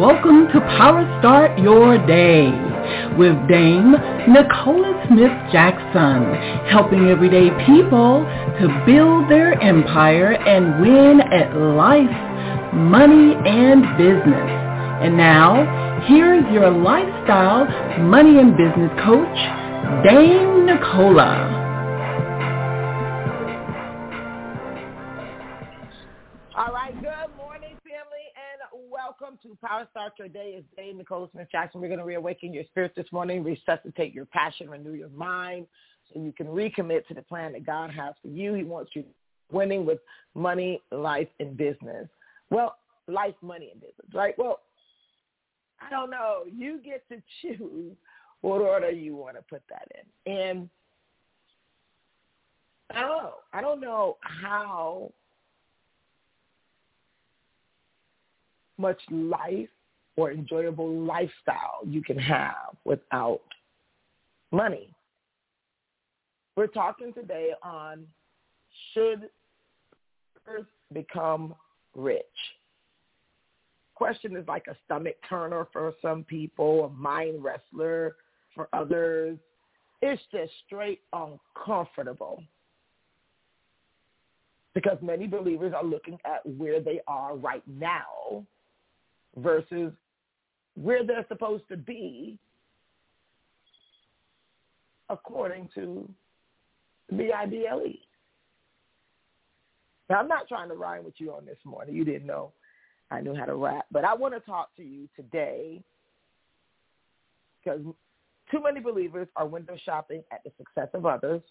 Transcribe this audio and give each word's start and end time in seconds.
welcome 0.00 0.48
to 0.48 0.58
Power 0.78 1.04
Start 1.20 1.58
Your 1.58 1.98
Day 2.06 2.46
with 3.18 3.36
Dame 3.48 3.92
Nicola 4.32 5.04
Smith 5.06 5.30
Jackson, 5.52 6.24
helping 6.70 7.08
everyday 7.10 7.50
people 7.66 8.24
to 8.60 8.82
build 8.86 9.30
their 9.30 9.60
empire 9.60 10.32
and 10.32 10.80
win 10.80 11.20
at 11.20 11.54
life, 11.54 12.08
money, 12.72 13.36
and 13.44 13.82
business. 13.98 14.50
And 15.04 15.18
now, 15.18 16.00
here's 16.06 16.50
your 16.50 16.70
lifestyle, 16.70 17.66
money, 18.00 18.38
and 18.38 18.56
business 18.56 18.90
coach, 19.04 19.36
Dame 20.02 20.64
Nicola. 20.64 21.59
Your 30.20 30.28
Day. 30.28 30.52
It's 30.58 30.66
Dame 30.76 30.98
Nicola 30.98 31.28
Smith 31.32 31.48
Jackson. 31.50 31.80
We're 31.80 31.88
going 31.88 31.98
to 31.98 32.04
reawaken 32.04 32.52
your 32.52 32.64
spirit 32.64 32.92
this 32.94 33.06
morning, 33.10 33.42
resuscitate 33.42 34.12
your 34.12 34.26
passion, 34.26 34.68
renew 34.68 34.92
your 34.92 35.08
mind, 35.08 35.66
so 36.12 36.20
you 36.20 36.30
can 36.30 36.46
recommit 36.46 37.06
to 37.06 37.14
the 37.14 37.22
plan 37.22 37.54
that 37.54 37.64
God 37.64 37.90
has 37.90 38.12
for 38.20 38.28
you. 38.28 38.52
He 38.52 38.62
wants 38.62 38.90
you 38.94 39.02
winning 39.50 39.86
with 39.86 39.98
money, 40.34 40.82
life, 40.92 41.28
and 41.38 41.56
business. 41.56 42.06
Well, 42.50 42.76
life, 43.08 43.32
money, 43.40 43.70
and 43.72 43.80
business, 43.80 44.08
right? 44.12 44.34
Well, 44.36 44.60
I 45.80 45.88
don't 45.88 46.10
know. 46.10 46.42
You 46.54 46.82
get 46.84 47.02
to 47.08 47.22
choose 47.40 47.96
what 48.42 48.60
order 48.60 48.90
you 48.90 49.16
want 49.16 49.36
to 49.36 49.42
put 49.48 49.62
that 49.70 49.88
in. 50.26 50.30
And 50.30 50.68
know. 52.92 53.36
I 53.54 53.62
don't 53.62 53.80
know 53.80 54.18
how 54.20 55.12
much 58.76 59.00
life 59.10 59.70
or 60.16 60.32
enjoyable 60.32 60.90
lifestyle 61.00 61.80
you 61.86 62.02
can 62.02 62.18
have 62.18 62.76
without 62.84 63.40
money. 64.52 64.92
We're 66.56 66.66
talking 66.66 67.12
today 67.12 67.50
on 67.62 68.06
should 68.92 69.28
earth 70.46 70.66
become 70.92 71.54
rich? 71.94 72.24
Question 73.94 74.36
is 74.36 74.46
like 74.48 74.66
a 74.68 74.76
stomach 74.84 75.16
turner 75.28 75.66
for 75.72 75.92
some 76.00 76.24
people, 76.24 76.84
a 76.84 76.88
mind 76.90 77.44
wrestler 77.44 78.16
for 78.54 78.68
others. 78.72 79.38
It's 80.02 80.22
just 80.32 80.52
straight 80.66 81.00
uncomfortable 81.12 82.42
because 84.74 84.96
many 85.02 85.26
believers 85.26 85.74
are 85.76 85.84
looking 85.84 86.18
at 86.24 86.46
where 86.56 86.80
they 86.80 87.00
are 87.06 87.36
right 87.36 87.62
now 87.66 88.44
versus 89.36 89.92
where 90.74 91.04
they're 91.04 91.26
supposed 91.28 91.64
to 91.68 91.76
be 91.76 92.38
according 95.08 95.68
to 95.74 96.08
the 97.08 97.16
BIBLE. 97.16 97.98
Now, 100.08 100.20
I'm 100.20 100.28
not 100.28 100.48
trying 100.48 100.68
to 100.68 100.74
rhyme 100.74 101.04
with 101.04 101.14
you 101.18 101.32
on 101.32 101.44
this 101.44 101.58
morning. 101.64 101.94
You 101.94 102.04
didn't 102.04 102.26
know 102.26 102.52
I 103.10 103.20
knew 103.20 103.34
how 103.34 103.44
to 103.44 103.54
rap. 103.54 103.86
But 103.90 104.04
I 104.04 104.14
want 104.14 104.34
to 104.34 104.40
talk 104.40 104.74
to 104.76 104.82
you 104.82 105.08
today 105.16 105.82
because 107.62 107.80
too 108.50 108.62
many 108.62 108.80
believers 108.80 109.28
are 109.36 109.46
window 109.46 109.76
shopping 109.84 110.22
at 110.32 110.42
the 110.44 110.50
success 110.56 110.88
of 110.94 111.06
others 111.06 111.42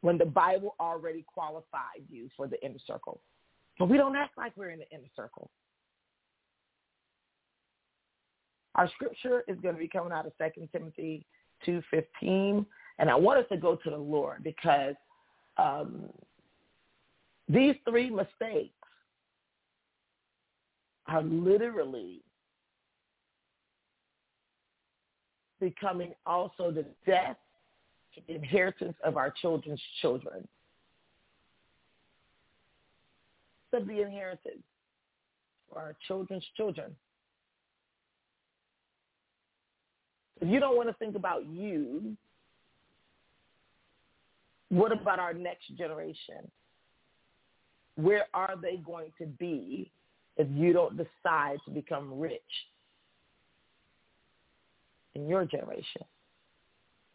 when 0.00 0.18
the 0.18 0.24
Bible 0.24 0.74
already 0.78 1.24
qualified 1.26 2.02
you 2.10 2.28
for 2.36 2.46
the 2.46 2.62
inner 2.64 2.78
circle. 2.86 3.20
But 3.78 3.88
we 3.88 3.96
don't 3.96 4.16
act 4.16 4.38
like 4.38 4.52
we're 4.56 4.70
in 4.70 4.78
the 4.78 4.90
inner 4.90 5.08
circle. 5.14 5.50
Our 8.76 8.88
scripture 8.90 9.42
is 9.48 9.58
going 9.60 9.74
to 9.74 9.80
be 9.80 9.88
coming 9.88 10.12
out 10.12 10.26
of 10.26 10.32
2 10.38 10.68
Timothy 10.70 11.24
2.15. 11.66 12.64
And 12.98 13.10
I 13.10 13.14
want 13.14 13.40
us 13.40 13.46
to 13.50 13.56
go 13.56 13.76
to 13.76 13.90
the 13.90 13.96
Lord 13.96 14.44
because 14.44 14.94
um, 15.58 16.04
these 17.48 17.74
three 17.88 18.10
mistakes 18.10 18.74
are 21.08 21.22
literally 21.22 22.20
becoming 25.58 26.12
also 26.26 26.70
the 26.70 26.84
death, 27.06 27.36
the 28.28 28.34
inheritance 28.34 28.96
of 29.04 29.16
our 29.16 29.30
children's 29.30 29.80
children. 30.02 30.46
Of 33.72 33.86
the 33.86 34.00
inheritance 34.00 34.62
for 35.68 35.80
our 35.80 35.94
children's 36.06 36.44
children. 36.56 36.96
If 40.40 40.48
you 40.48 40.60
don't 40.60 40.76
want 40.76 40.88
to 40.88 40.94
think 40.94 41.16
about 41.16 41.46
you, 41.46 42.16
what 44.68 44.92
about 44.92 45.18
our 45.18 45.32
next 45.32 45.76
generation? 45.76 46.50
Where 47.96 48.26
are 48.34 48.54
they 48.60 48.76
going 48.76 49.12
to 49.18 49.26
be 49.26 49.90
if 50.36 50.46
you 50.52 50.72
don't 50.72 50.96
decide 50.96 51.58
to 51.64 51.70
become 51.70 52.18
rich 52.18 52.42
in 55.14 55.28
your 55.28 55.44
generation? 55.46 56.02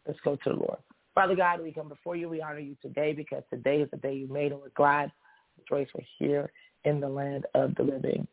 Let's 0.06 0.18
go 0.24 0.36
to 0.36 0.50
the 0.50 0.56
Lord. 0.56 0.78
Father 1.14 1.36
God, 1.36 1.62
we 1.62 1.72
come 1.72 1.88
before 1.88 2.16
you. 2.16 2.28
We 2.28 2.42
honor 2.42 2.58
you 2.58 2.76
today 2.82 3.12
because 3.12 3.42
today 3.50 3.82
is 3.82 3.90
the 3.90 3.98
day 3.98 4.14
you 4.14 4.26
made 4.26 4.50
and 4.50 4.60
we're 4.60 4.70
glad. 4.70 5.12
Rejoice 5.58 5.88
we're 5.94 6.04
here 6.18 6.50
in 6.84 7.00
the 7.00 7.08
land 7.08 7.46
of 7.54 7.74
the 7.76 7.82
living. 7.82 8.26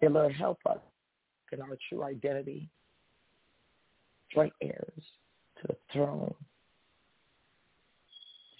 Dear 0.00 0.10
Lord, 0.10 0.32
help 0.32 0.58
us 0.68 0.78
in 1.52 1.60
our 1.60 1.78
true 1.88 2.02
identity 2.02 2.68
joint 4.32 4.52
heirs 4.62 5.02
to 5.60 5.66
the 5.68 5.76
throne, 5.92 6.34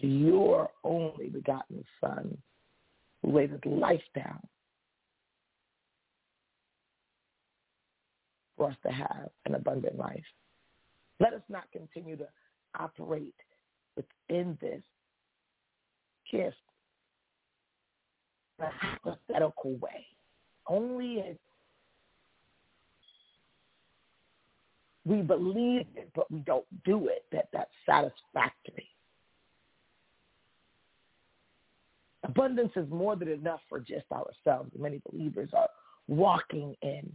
to 0.01 0.07
your 0.07 0.71
only 0.83 1.29
begotten 1.29 1.85
Son, 2.01 2.37
who 3.23 3.33
laid 3.33 3.51
his 3.51 3.61
life 3.65 4.03
down 4.15 4.41
for 8.57 8.71
us 8.71 8.77
to 8.85 8.93
have 8.93 9.31
an 9.47 9.55
abundant 9.55 9.97
life. 9.97 10.25
Let 11.21 11.33
us 11.33 11.43
not 11.49 11.71
continue 11.73 12.17
to 12.17 12.29
operate 12.79 13.35
within 13.97 14.59
this 14.61 14.83
gift 16.31 16.57
in 18.59 18.65
a 18.65 18.71
hypothetical 18.71 19.77
way. 19.77 20.07
Only 20.67 21.21
as 21.21 21.37
we 25.05 25.23
believe 25.23 25.87
it, 25.97 26.11
but 26.15 26.31
we 26.31 26.41
don't 26.41 26.67
do 26.85 27.09
it, 27.09 27.25
that 27.33 27.49
that's 27.53 27.71
satisfactory. 27.87 28.89
Abundance 32.25 32.73
is 32.75 32.89
more 32.91 33.17
than 33.17 33.29
enough 33.29 33.61
for 33.69 33.81
just 33.81 34.07
ourselves. 34.11 34.71
Many 34.79 35.03
believers 35.11 35.51
are 35.53 35.69
walking 36.09 36.75
in 36.81 37.15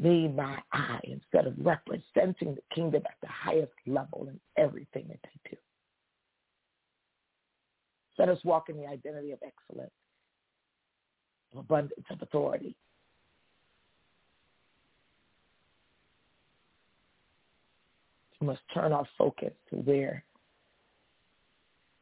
me, 0.00 0.28
my 0.28 0.58
I, 0.72 0.98
instead 1.04 1.46
of 1.46 1.54
representing 1.58 2.54
the 2.54 2.62
kingdom 2.74 3.02
at 3.04 3.16
the 3.20 3.28
highest 3.28 3.72
level 3.86 4.28
in 4.28 4.38
everything 4.56 5.06
that 5.08 5.18
they 5.22 5.50
do. 5.50 5.56
Let 8.18 8.28
us 8.28 8.38
walk 8.44 8.68
in 8.68 8.76
the 8.76 8.86
identity 8.86 9.30
of 9.30 9.38
excellence, 9.44 9.92
of 11.52 11.60
abundance, 11.60 12.04
of 12.10 12.20
authority, 12.20 12.74
must 18.46 18.60
turn 18.72 18.92
our 18.92 19.06
focus 19.16 19.52
to 19.70 19.76
where 19.76 20.24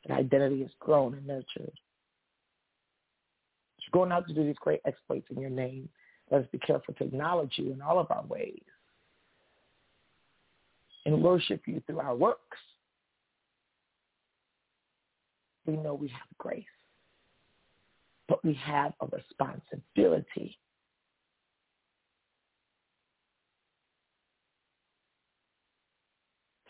an 0.05 0.13
identity 0.13 0.63
is 0.63 0.71
grown 0.81 1.15
and 1.15 1.27
nurtured. 1.27 1.73
You're 3.79 3.93
going 3.93 4.13
out 4.13 4.27
to 4.29 4.35
do 4.35 4.45
these 4.45 4.57
great 4.61 4.81
exploits 4.87 5.27
in 5.31 5.41
your 5.41 5.51
name. 5.51 5.89
Let 6.31 6.43
us 6.43 6.49
be 6.51 6.59
careful 6.59 6.95
to 6.95 7.05
acknowledge 7.05 7.53
you 7.57 7.73
in 7.73 7.81
all 7.81 7.99
of 7.99 8.11
our 8.11 8.25
ways 8.27 8.63
and 11.05 11.23
worship 11.23 11.63
you 11.67 11.81
through 11.87 12.01
our 12.01 12.17
works. 12.17 12.59
We 15.67 15.77
know 15.77 15.95
we 15.95 16.09
have 16.09 16.39
grace, 16.39 16.65
but 18.29 18.45
we 18.45 18.55
have 18.55 18.93
a 19.01 19.07
responsibility 19.07 20.59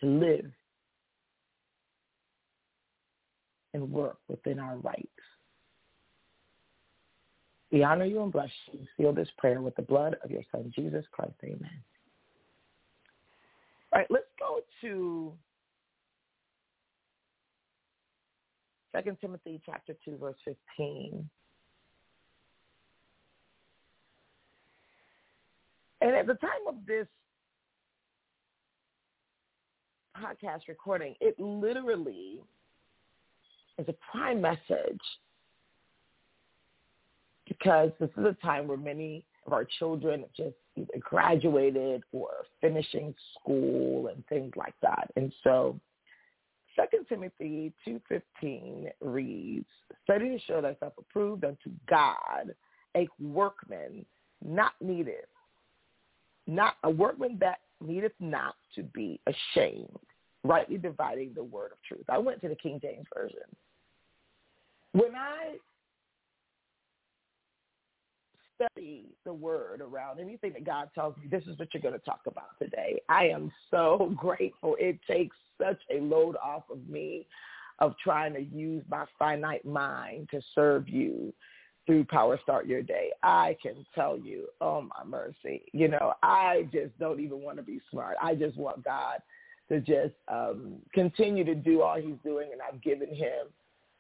to 0.00 0.06
live 0.06 0.50
and 3.75 3.90
work 3.90 4.19
within 4.28 4.58
our 4.58 4.76
rights. 4.78 5.08
We 7.70 7.82
honor 7.82 8.04
you 8.04 8.22
and 8.22 8.32
bless 8.32 8.50
you. 8.72 8.81
Seal 8.96 9.12
this 9.12 9.28
prayer 9.38 9.60
with 9.60 9.76
the 9.76 9.82
blood 9.82 10.16
of 10.25 10.31
your 10.31 10.43
son, 10.52 10.72
Jesus 10.75 11.04
Christ. 11.10 11.34
Amen. 11.44 11.82
All 13.93 14.00
right, 14.00 14.06
let's 14.10 14.25
go 14.38 14.60
to 14.82 15.32
2 19.04 19.16
Timothy 19.20 19.60
chapter 19.66 19.94
2, 20.04 20.16
verse 20.16 20.37
15. 20.44 21.28
And 26.00 26.14
at 26.14 26.26
the 26.26 26.34
time 26.34 26.50
of 26.69 26.75
this 26.87 27.06
podcast 30.22 30.68
recording, 30.68 31.14
it 31.20 31.38
literally 31.38 32.40
is 33.78 33.86
a 33.88 33.94
prime 34.10 34.40
message 34.40 35.00
because 37.48 37.90
this 38.00 38.10
is 38.16 38.24
a 38.24 38.36
time 38.44 38.66
where 38.66 38.76
many 38.76 39.24
of 39.46 39.52
our 39.52 39.64
children 39.78 40.24
just 40.36 40.56
either 40.76 40.98
graduated 41.00 42.02
or 42.12 42.28
finishing 42.60 43.14
school 43.34 44.08
and 44.08 44.26
things 44.26 44.52
like 44.56 44.74
that. 44.82 45.10
And 45.16 45.32
so 45.44 45.78
2 46.76 47.04
Timothy 47.08 47.72
2.15 47.86 48.88
reads, 49.00 49.66
Study 50.04 50.30
to 50.30 50.38
show 50.46 50.60
thyself 50.60 50.94
approved 50.98 51.44
unto 51.44 51.70
God, 51.88 52.54
a 52.96 53.08
workman 53.20 54.04
not 54.44 54.72
needed, 54.80 55.24
not 56.46 56.76
a 56.82 56.90
workman 56.90 57.38
that 57.40 57.60
needeth 57.84 58.12
not 58.20 58.55
to 58.75 58.82
be 58.82 59.20
ashamed, 59.26 59.88
rightly 60.44 60.78
dividing 60.78 61.32
the 61.34 61.44
word 61.44 61.73
of 61.73 61.78
truth. 61.87 62.05
I 62.08 62.19
went 62.19 62.40
to 62.43 62.49
the 62.49 62.55
King 62.55 62.78
James 62.81 63.06
Version. 63.14 63.38
When 64.93 65.14
I 65.14 65.56
study 68.56 69.05
the 69.25 69.32
word 69.32 69.81
around 69.81 70.19
anything 70.19 70.52
that 70.55 70.64
God 70.64 70.88
tells 70.94 71.17
me, 71.19 71.25
this 71.31 71.43
is 71.46 71.58
what 71.58 71.69
you're 71.73 71.82
going 71.82 71.99
to 71.99 72.05
talk 72.05 72.20
about 72.26 72.58
today. 72.58 73.00
I 73.08 73.26
am 73.26 73.52
so 73.70 74.14
grateful. 74.17 74.76
It 74.79 74.99
takes 75.08 75.37
such 75.61 75.81
a 75.90 76.00
load 76.00 76.37
off 76.43 76.64
of 76.70 76.88
me 76.88 77.26
of 77.79 77.94
trying 78.02 78.32
to 78.34 78.40
use 78.40 78.82
my 78.88 79.05
finite 79.19 79.64
mind 79.64 80.29
to 80.31 80.40
serve 80.55 80.88
you 80.88 81.32
through 81.86 82.04
Power 82.04 82.38
Start 82.42 82.66
Your 82.66 82.82
Day. 82.82 83.10
I 83.22 83.56
can 83.62 83.86
tell 83.94 84.18
you, 84.18 84.48
oh 84.60 84.82
my 84.82 85.04
mercy, 85.04 85.62
you 85.72 85.88
know, 85.88 86.14
I 86.22 86.68
just 86.72 86.98
don't 86.98 87.20
even 87.20 87.40
want 87.40 87.56
to 87.58 87.62
be 87.62 87.80
smart. 87.90 88.16
I 88.20 88.34
just 88.34 88.56
want 88.56 88.84
God 88.84 89.20
to 89.68 89.80
just 89.80 90.14
um, 90.28 90.74
continue 90.92 91.44
to 91.44 91.54
do 91.54 91.82
all 91.82 91.96
he's 92.00 92.16
doing, 92.24 92.50
and 92.52 92.60
I've 92.60 92.82
given 92.82 93.08
him 93.08 93.46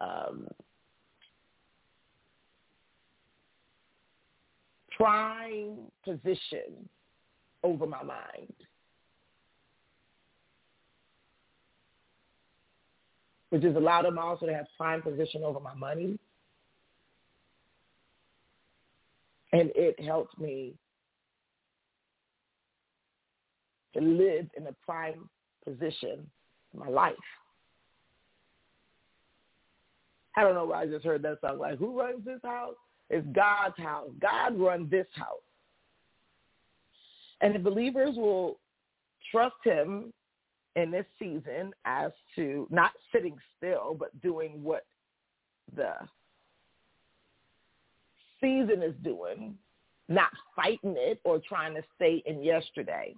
um, 0.00 0.46
prime 4.96 5.76
position 6.04 6.88
over 7.62 7.86
my 7.86 8.02
mind. 8.02 8.52
Which 13.50 13.62
has 13.62 13.76
allowed 13.76 14.06
him 14.06 14.18
also 14.18 14.46
to 14.46 14.54
have 14.54 14.66
prime 14.76 15.02
position 15.02 15.42
over 15.44 15.60
my 15.60 15.74
money. 15.74 16.18
And 19.52 19.70
it 19.74 19.98
helped 20.02 20.38
me 20.38 20.74
to 23.94 24.00
live 24.00 24.46
in 24.56 24.66
a 24.66 24.72
prime 24.84 25.28
position 25.64 26.28
in 26.74 26.80
my 26.80 26.88
life. 26.88 27.14
I 30.36 30.42
don't 30.42 30.54
know 30.54 30.66
why 30.66 30.82
I 30.82 30.86
just 30.86 31.04
heard 31.04 31.22
that 31.22 31.40
song. 31.40 31.58
Like, 31.58 31.78
who 31.78 31.98
runs 31.98 32.24
this 32.24 32.40
house? 32.44 32.74
It's 33.08 33.26
God's 33.34 33.78
house. 33.78 34.10
God 34.20 34.58
runs 34.58 34.90
this 34.90 35.06
house. 35.14 35.40
And 37.40 37.54
the 37.54 37.58
believers 37.58 38.16
will 38.16 38.58
trust 39.30 39.56
him 39.64 40.12
in 40.74 40.90
this 40.90 41.06
season 41.18 41.72
as 41.86 42.12
to 42.34 42.66
not 42.70 42.92
sitting 43.12 43.36
still, 43.56 43.96
but 43.98 44.20
doing 44.20 44.62
what 44.62 44.84
the 45.74 45.94
season 48.40 48.82
is 48.82 48.94
doing, 49.02 49.56
not 50.08 50.30
fighting 50.54 50.94
it 50.96 51.20
or 51.24 51.40
trying 51.40 51.74
to 51.74 51.82
stay 51.94 52.22
in 52.26 52.42
yesterday. 52.42 53.14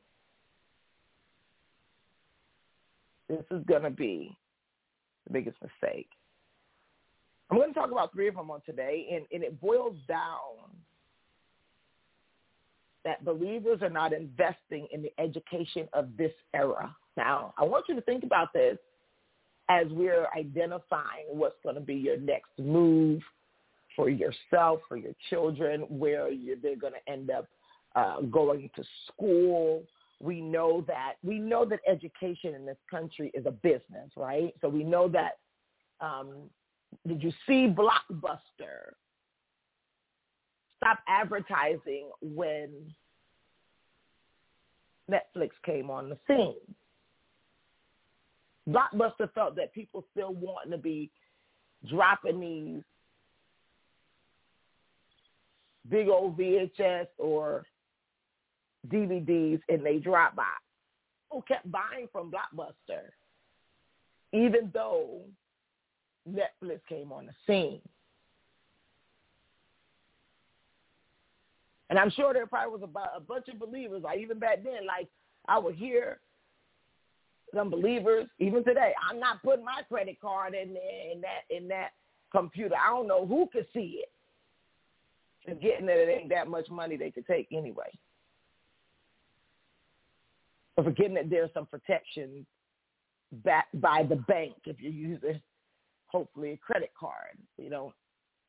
This 3.29 3.45
is 3.51 3.63
going 3.67 3.83
to 3.83 3.91
be 3.91 4.37
the 5.27 5.33
biggest 5.33 5.57
mistake. 5.63 6.09
I'm 7.51 7.59
going 7.59 7.73
to 7.73 7.75
talk 7.75 7.91
about 7.91 8.13
three 8.13 8.29
of 8.29 8.35
them 8.35 8.51
on 8.51 8.61
today, 8.65 9.07
and, 9.13 9.25
and 9.33 9.43
it 9.43 9.61
boils 9.61 9.97
down 10.07 10.71
that 13.05 13.25
believers 13.25 13.81
are 13.83 13.91
not 13.91 14.13
investing 14.13 14.87
in 14.93 15.03
the 15.03 15.13
education 15.19 15.89
of 15.93 16.09
this 16.17 16.33
era. 16.55 16.95
Now, 17.17 17.55
I 17.57 17.65
want 17.65 17.87
you 17.89 17.95
to 17.95 18.01
think 18.03 18.23
about 18.23 18.53
this 18.53 18.77
as 19.71 19.87
we're 19.91 20.27
identifying 20.37 21.27
what's 21.29 21.57
going 21.63 21.75
to 21.75 21.81
be 21.81 21.95
your 21.95 22.19
next 22.19 22.51
move 22.59 23.23
for 23.99 24.09
yourself, 24.09 24.79
for 24.87 24.97
your 24.97 25.13
children, 25.29 25.81
where 25.89 26.31
they're 26.63 26.77
going 26.77 26.93
to 26.93 27.13
end 27.13 27.33
up 27.33 27.49
uh, 27.97 28.21
going 28.21 28.71
to 28.77 28.85
school. 29.09 29.83
We 30.21 30.41
know 30.41 30.85
that 30.87 31.15
we 31.25 31.41
know 31.41 31.65
that 31.65 31.81
education 31.87 32.55
in 32.55 32.65
this 32.65 32.77
country 32.89 33.33
is 33.35 33.45
a 33.45 33.51
business, 33.51 34.11
right? 34.17 34.55
So 34.61 34.69
we 34.69 34.85
know 34.85 35.09
that 35.09 35.39
um, 36.01 36.49
did 37.09 37.21
you 37.25 37.33
see 37.45 37.67
Blockbuster 37.67 38.95
stop 40.77 41.01
advertising 41.09 42.09
when 42.23 42.71
Netflix 45.11 45.51
came 45.67 45.91
on 45.91 46.09
the 46.09 46.19
scene? 46.29 46.55
Blockbuster 48.69 49.33
felt 49.35 49.57
that 49.57 49.75
people 49.75 50.05
still 50.13 50.35
wanting 50.35 50.71
to 50.71 50.79
be 50.79 51.11
dropping 51.89 52.39
these 52.39 52.83
big 55.89 56.09
old 56.09 56.37
VHS 56.39 57.07
or 57.19 57.65
DVDs 58.89 59.61
and 59.69 59.85
they 59.85 59.99
drop 59.99 60.37
by. 60.37 60.45
People 61.29 61.43
kept 61.43 61.71
buying 61.71 62.09
from 62.13 62.31
Blockbuster, 62.31 63.11
even 64.33 64.71
though 64.73 65.21
Netflix 66.29 66.81
came 66.89 67.13
on 67.13 67.27
the 67.27 67.33
scene. 67.47 67.81
And 71.91 71.99
I'm 71.99 72.11
sure 72.11 72.35
there 72.35 72.47
probably 72.47 72.73
was 72.73 72.83
about 72.83 73.11
a 73.17 73.21
bunch 73.21 73.49
of 73.49 73.59
believers, 73.59 74.03
like 74.03 74.19
even 74.19 74.39
back 74.39 74.63
then, 74.63 74.87
like 74.87 75.09
I 75.47 75.59
would 75.59 75.75
hear 75.75 76.21
some 77.55 77.71
believers, 77.71 78.27
even 78.39 78.63
today, 78.63 78.93
I'm 79.09 79.19
not 79.19 79.43
putting 79.43 79.65
my 79.65 79.83
credit 79.89 80.21
card 80.21 80.55
in 80.55 80.71
in 80.71 81.23
that 81.23 81.55
in 81.55 81.69
that 81.69 81.91
computer. 82.31 82.75
I 82.77 82.91
don't 82.91 83.09
know 83.09 83.27
who 83.27 83.49
could 83.51 83.67
see 83.73 84.03
it. 84.03 84.13
And 85.49 85.61
getting 85.61 85.87
that 85.87 85.97
it 85.97 86.09
ain't 86.09 86.29
that 86.29 86.47
much 86.47 86.69
money 86.71 86.97
they 86.97 87.11
could 87.11 87.27
take 87.27 87.49
anyway. 87.53 87.91
Or 90.77 90.85
forgetting 90.85 91.15
that 91.15 91.31
there's 91.31 91.51
some 91.55 91.67
protection 91.67 92.47
backed 93.45 93.81
by 93.81 94.05
the 94.09 94.17
bank 94.17 94.55
if 94.67 94.81
you 94.81 94.91
use 94.91 95.21
it 95.23 95.41
hopefully 96.09 96.53
a 96.53 96.57
credit 96.57 96.93
card. 96.99 97.39
We 97.59 97.69
don't 97.69 97.95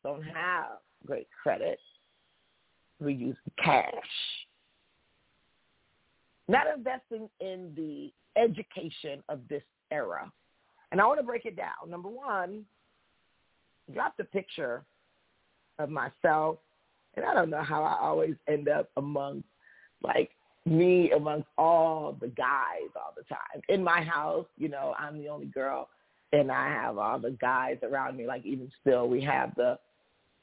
don't 0.03 0.23
have 0.23 0.79
great 1.05 1.27
credit. 1.43 1.79
We 2.99 3.13
use 3.13 3.37
cash. 3.63 3.93
Not 6.47 6.65
investing 6.75 7.29
in 7.39 7.73
the 7.75 8.11
education 8.41 9.21
of 9.29 9.41
this 9.49 9.63
era. 9.91 10.31
And 10.91 10.99
I 10.99 11.05
want 11.05 11.19
to 11.19 11.25
break 11.25 11.45
it 11.45 11.55
down. 11.55 11.89
Number 11.89 12.09
one, 12.09 12.65
drop 13.93 14.17
the 14.17 14.23
picture 14.23 14.83
of 15.77 15.89
myself. 15.89 16.57
And 17.19 17.29
I 17.29 17.33
don't 17.33 17.49
know 17.49 17.63
how 17.63 17.83
I 17.83 17.97
always 18.01 18.35
end 18.47 18.69
up 18.69 18.89
among 18.95 19.43
like 20.01 20.31
me 20.65 21.11
amongst 21.11 21.47
all 21.57 22.17
the 22.19 22.27
guys 22.27 22.89
all 22.95 23.13
the 23.15 23.23
time. 23.23 23.61
In 23.67 23.83
my 23.83 24.01
house, 24.01 24.45
you 24.57 24.69
know, 24.69 24.95
I'm 24.97 25.17
the 25.17 25.27
only 25.27 25.47
girl 25.47 25.89
and 26.31 26.51
I 26.51 26.67
have 26.69 26.97
all 26.97 27.19
the 27.19 27.31
guys 27.31 27.77
around 27.83 28.17
me. 28.17 28.25
Like 28.25 28.45
even 28.45 28.71
still, 28.81 29.07
we 29.07 29.21
have 29.23 29.53
the 29.55 29.77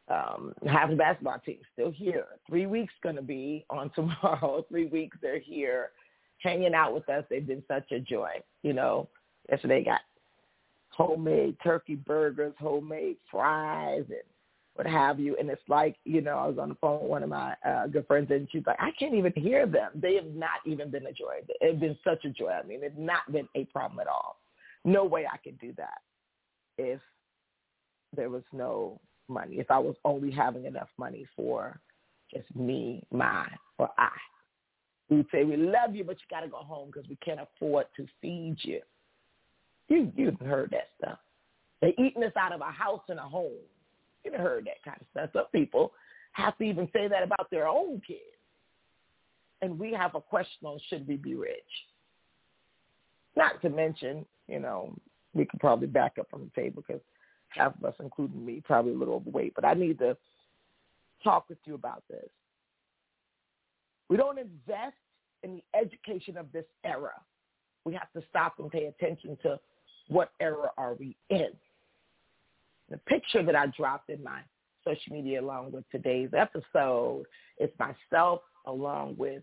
um 0.08 0.52
half 0.68 0.90
the 0.90 0.96
basketball 0.96 1.40
team 1.44 1.58
still 1.72 1.90
here. 1.90 2.26
Three 2.48 2.66
weeks 2.66 2.92
going 3.02 3.16
to 3.16 3.22
be 3.22 3.64
on 3.70 3.90
tomorrow. 3.94 4.64
Three 4.68 4.86
weeks 4.86 5.16
they're 5.22 5.38
here, 5.38 5.90
hanging 6.38 6.74
out 6.74 6.94
with 6.94 7.08
us. 7.08 7.24
They've 7.30 7.46
been 7.46 7.62
such 7.68 7.90
a 7.92 8.00
joy. 8.00 8.32
You 8.62 8.74
know, 8.74 9.08
yesterday 9.48 9.82
got 9.82 10.00
homemade 10.90 11.56
turkey 11.62 11.94
burgers, 11.94 12.54
homemade 12.58 13.16
fries, 13.30 14.04
and 14.08 14.18
what 14.76 14.86
have 14.86 15.18
you. 15.18 15.36
And 15.38 15.48
it's 15.50 15.62
like, 15.68 15.96
you 16.04 16.20
know, 16.20 16.38
I 16.38 16.46
was 16.46 16.58
on 16.58 16.68
the 16.68 16.74
phone 16.76 17.02
with 17.02 17.10
one 17.10 17.22
of 17.22 17.28
my 17.28 17.54
uh, 17.66 17.86
good 17.86 18.06
friends, 18.06 18.30
and 18.30 18.48
she's 18.50 18.64
like, 18.66 18.78
I 18.80 18.90
can't 18.98 19.14
even 19.14 19.32
hear 19.34 19.66
them. 19.66 19.90
They 19.94 20.14
have 20.14 20.34
not 20.34 20.60
even 20.64 20.90
been 20.90 21.06
a 21.06 21.12
joy. 21.12 21.40
It's 21.60 21.80
been 21.80 21.96
such 22.04 22.24
a 22.24 22.30
joy. 22.30 22.50
I 22.50 22.62
mean, 22.66 22.80
it's 22.82 22.94
not 22.98 23.30
been 23.32 23.48
a 23.54 23.64
problem 23.66 24.00
at 24.00 24.06
all 24.06 24.38
no 24.86 25.04
way 25.04 25.26
I 25.30 25.36
could 25.36 25.58
do 25.60 25.74
that 25.76 26.00
if 26.78 27.00
there 28.14 28.30
was 28.30 28.44
no 28.52 29.00
money, 29.28 29.56
if 29.56 29.70
I 29.70 29.78
was 29.78 29.96
only 30.04 30.30
having 30.30 30.64
enough 30.64 30.88
money 30.96 31.26
for 31.34 31.78
just 32.32 32.54
me, 32.54 33.04
my, 33.10 33.46
or 33.78 33.90
I. 33.98 34.10
We 35.10 35.18
would 35.18 35.26
say, 35.30 35.44
we 35.44 35.56
love 35.56 35.94
you, 35.94 36.04
but 36.04 36.16
you 36.16 36.26
got 36.30 36.40
to 36.40 36.48
go 36.48 36.58
home 36.58 36.90
because 36.92 37.08
we 37.08 37.16
can't 37.16 37.40
afford 37.40 37.86
to 37.96 38.06
feed 38.22 38.56
you. 38.62 38.80
You, 39.88 40.12
you've 40.16 40.40
heard 40.40 40.70
that 40.70 40.88
stuff. 41.00 41.18
They're 41.80 41.92
eating 41.98 42.24
us 42.24 42.32
out 42.36 42.52
of 42.52 42.60
a 42.60 42.70
house 42.70 43.02
and 43.08 43.18
a 43.18 43.22
home. 43.22 43.52
You've 44.26 44.40
heard 44.40 44.66
that 44.66 44.82
kind 44.84 45.00
of 45.00 45.06
stuff. 45.12 45.30
Some 45.32 45.46
people 45.52 45.92
have 46.32 46.58
to 46.58 46.64
even 46.64 46.88
say 46.92 47.08
that 47.08 47.22
about 47.22 47.48
their 47.50 47.66
own 47.66 48.02
kids. 48.06 48.20
and 49.62 49.78
we 49.78 49.92
have 49.92 50.14
a 50.14 50.20
question 50.20 50.66
on 50.66 50.78
should 50.88 51.06
we 51.08 51.16
be 51.16 51.34
rich. 51.34 51.54
Not 53.36 53.60
to 53.62 53.70
mention, 53.70 54.26
you 54.48 54.60
know, 54.60 54.94
we 55.34 55.46
could 55.46 55.60
probably 55.60 55.86
back 55.86 56.16
up 56.18 56.28
from 56.30 56.44
the 56.44 56.60
table 56.60 56.82
because 56.86 57.02
half 57.48 57.74
of 57.78 57.84
us, 57.84 57.94
including 58.00 58.44
me, 58.44 58.62
probably 58.64 58.92
a 58.92 58.96
little 58.96 59.14
overweight. 59.14 59.54
But 59.54 59.64
I 59.64 59.74
need 59.74 59.98
to 60.00 60.16
talk 61.24 61.48
with 61.48 61.58
you 61.64 61.74
about 61.74 62.02
this. 62.10 62.28
We 64.08 64.16
don't 64.16 64.38
invest 64.38 64.96
in 65.42 65.56
the 65.56 65.78
education 65.78 66.36
of 66.36 66.52
this 66.52 66.66
era. 66.84 67.12
We 67.84 67.94
have 67.94 68.12
to 68.14 68.22
stop 68.28 68.58
and 68.58 68.70
pay 68.70 68.86
attention 68.86 69.38
to 69.42 69.58
what 70.08 70.32
era 70.40 70.70
are 70.76 70.94
we 70.94 71.16
in. 71.30 71.50
The 72.90 72.98
picture 72.98 73.42
that 73.42 73.56
I 73.56 73.66
dropped 73.66 74.10
in 74.10 74.22
my 74.22 74.40
social 74.84 75.12
media 75.12 75.40
along 75.40 75.72
with 75.72 75.84
today's 75.90 76.30
episode 76.36 77.24
is 77.58 77.70
myself 77.78 78.40
along 78.66 79.16
with 79.18 79.42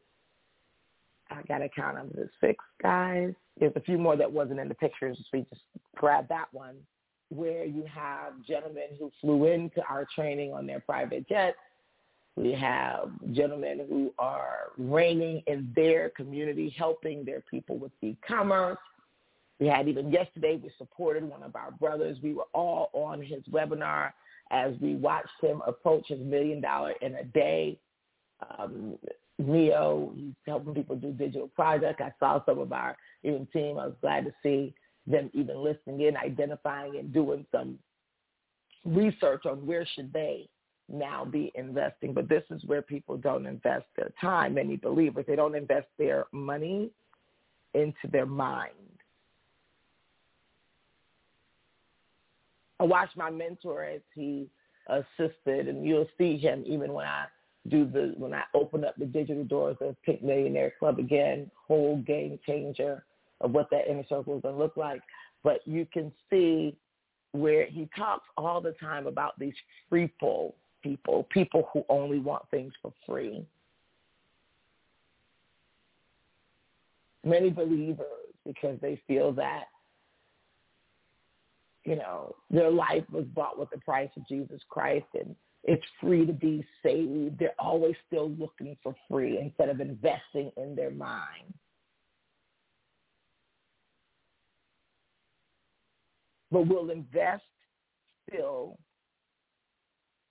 I 1.29 1.41
gotta 1.47 1.69
count 1.69 1.95
them 1.95 2.12
the 2.13 2.29
six 2.39 2.63
guys. 2.81 3.33
There's 3.59 3.73
a 3.75 3.81
few 3.81 3.97
more 3.97 4.15
that 4.17 4.31
wasn't 4.31 4.59
in 4.59 4.67
the 4.67 4.75
pictures. 4.75 5.17
So 5.17 5.23
We 5.33 5.45
just 5.50 5.62
grabbed 5.95 6.29
that 6.29 6.47
one 6.51 6.75
where 7.29 7.65
you 7.65 7.83
have 7.91 8.33
gentlemen 8.47 8.89
who 9.00 9.12
flew 9.19 9.45
into 9.45 9.81
our 9.89 10.07
training 10.13 10.53
on 10.53 10.67
their 10.67 10.79
private 10.81 11.27
jets. 11.27 11.57
We 12.35 12.51
have 12.53 13.09
gentlemen 13.31 13.85
who 13.89 14.13
are 14.19 14.71
reigning 14.77 15.43
in 15.47 15.71
their 15.75 16.09
community, 16.09 16.73
helping 16.77 17.23
their 17.23 17.41
people 17.50 17.77
with 17.77 17.91
e-commerce. 18.01 18.77
We 19.60 19.67
had 19.67 19.88
even 19.88 20.12
yesterday, 20.12 20.60
we 20.62 20.72
supported 20.77 21.24
one 21.24 21.43
of 21.43 21.55
our 21.55 21.72
brothers. 21.72 22.17
We 22.22 22.33
were 22.33 22.48
all 22.53 22.89
on 22.93 23.22
his 23.22 23.43
webinar 23.51 24.12
as 24.51 24.74
we 24.81 24.95
watched 24.95 25.29
him 25.41 25.62
approach 25.65 26.07
his 26.07 26.19
million 26.19 26.62
dollar 26.62 26.93
in 27.01 27.15
a 27.15 27.24
day. 27.24 27.77
Um, 28.57 28.98
Neo, 29.39 30.12
he's 30.15 30.33
helping 30.45 30.74
people 30.74 30.95
do 30.95 31.12
digital 31.12 31.48
projects. 31.48 32.01
I 32.01 32.13
saw 32.19 32.43
some 32.45 32.60
of 32.60 32.72
our 32.72 32.95
even 33.24 33.48
team. 33.53 33.77
I 33.79 33.88
was 33.88 33.95
glad 34.01 34.25
to 34.25 34.33
see 34.43 34.74
them 35.07 35.29
even 35.33 35.63
listening 35.63 36.01
in, 36.01 36.15
identifying 36.17 36.98
and 36.98 37.13
doing 37.13 37.45
some 37.51 37.79
research 38.86 39.45
on 39.45 39.65
where 39.65 39.86
should 39.95 40.13
they 40.13 40.48
now 40.89 41.25
be 41.25 41.51
investing. 41.55 42.13
But 42.13 42.29
this 42.29 42.43
is 42.51 42.63
where 42.65 42.81
people 42.81 43.17
don't 43.17 43.45
invest 43.45 43.86
their 43.95 44.12
time. 44.19 44.53
Many 44.55 44.77
believers, 44.77 45.25
they 45.27 45.36
don't 45.36 45.55
invest 45.55 45.88
their 45.98 46.25
money 46.31 46.89
into 47.74 48.07
their 48.12 48.25
mind. 48.25 48.72
I 52.83 52.85
watched 52.85 53.15
my 53.15 53.29
mentor 53.29 53.85
as 53.85 54.01
he 54.13 54.49
assisted, 54.87 55.69
and 55.69 55.85
you'll 55.85 56.09
see 56.17 56.37
him 56.37 56.65
even 56.67 56.91
when 56.91 57.05
I 57.05 57.27
do 57.69 57.85
the 57.85 58.13
when 58.17 58.33
I 58.33 58.43
open 58.53 58.83
up 58.83 58.95
the 58.97 59.05
digital 59.05 59.45
doors 59.45 59.77
of 59.79 59.95
Pink 60.03 60.21
Millionaire 60.21 60.73
Club 60.77 60.99
again, 60.99 61.49
whole 61.55 62.03
game 62.05 62.37
changer 62.45 63.05
of 63.39 63.51
what 63.51 63.69
that 63.71 63.89
inner 63.89 64.03
circle 64.09 64.35
is 64.35 64.41
going 64.41 64.55
to 64.55 64.61
look 64.61 64.75
like. 64.75 65.01
But 65.45 65.65
you 65.65 65.87
can 65.93 66.11
see 66.29 66.75
where 67.31 67.65
he 67.67 67.87
talks 67.97 68.27
all 68.35 68.59
the 68.59 68.73
time 68.73 69.07
about 69.07 69.39
these 69.39 69.53
freeple 69.89 70.51
people, 70.81 71.25
people 71.31 71.69
who 71.71 71.85
only 71.87 72.19
want 72.19 72.43
things 72.51 72.73
for 72.81 72.91
free. 73.05 73.45
Many 77.23 77.49
believers, 77.49 78.05
because 78.45 78.77
they 78.81 79.01
feel 79.07 79.31
that, 79.31 79.67
you 81.85 81.95
know, 81.95 82.35
their 82.49 82.71
life 82.71 83.03
was 83.11 83.25
bought 83.33 83.59
with 83.59 83.69
the 83.71 83.79
price 83.79 84.09
of 84.17 84.27
Jesus 84.27 84.61
Christ 84.69 85.05
and 85.13 85.35
it's 85.63 85.83
free 86.01 86.25
to 86.25 86.33
be 86.33 86.65
saved. 86.83 87.39
They're 87.39 87.55
always 87.57 87.95
still 88.07 88.29
looking 88.31 88.75
for 88.83 88.95
free 89.09 89.39
instead 89.39 89.69
of 89.69 89.79
investing 89.79 90.51
in 90.57 90.75
their 90.75 90.91
mind. 90.91 91.53
But 96.51 96.67
we'll 96.67 96.91
invest 96.91 97.43
still 98.29 98.77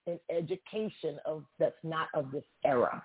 in 0.06 0.18
education 0.30 1.18
of 1.24 1.44
that's 1.58 1.74
not 1.82 2.08
of 2.14 2.30
this 2.30 2.44
era. 2.64 3.02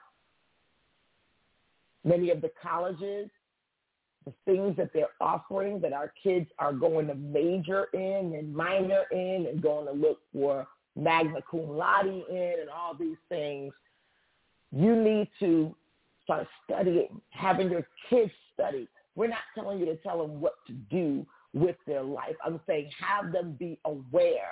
Many 2.04 2.30
of 2.30 2.42
the 2.42 2.51
colleges, 2.62 3.30
the 4.28 4.52
things 4.52 4.76
that 4.76 4.92
they're 4.94 5.08
offering 5.22 5.80
that 5.80 5.94
our 5.94 6.12
kids 6.22 6.48
are 6.60 6.74
going 6.74 7.08
to 7.08 7.16
major 7.16 7.86
in 7.94 8.36
and 8.38 8.54
minor 8.54 9.04
in 9.12 9.48
and 9.50 9.62
going 9.62 9.86
to 9.86 9.94
look 9.94 10.20
for 10.34 10.68
magna 10.96 11.40
cum 11.50 11.70
laude 11.70 12.08
in 12.30 12.56
and 12.60 12.70
all 12.70 12.94
these 12.94 13.18
things, 13.30 13.72
you 14.72 14.96
need 14.96 15.30
to 15.40 15.74
start 16.24 16.48
studying, 16.66 17.22
having 17.30 17.72
your 17.72 17.88
kids 18.10 18.32
study. 18.54 18.88
We're 19.16 19.30
not 19.30 19.40
telling 19.56 19.80
you 19.80 19.86
to 19.86 19.96
tell 19.98 20.22
them 20.22 20.42
what 20.42 20.56
to 20.68 20.74
do 20.74 21.26
with 21.54 21.78
their 21.88 22.04
life. 22.04 22.36
I'm 22.46 22.60
saying 22.68 22.90
have 23.00 23.32
them 23.32 23.56
be 23.58 23.80
aware 23.86 24.52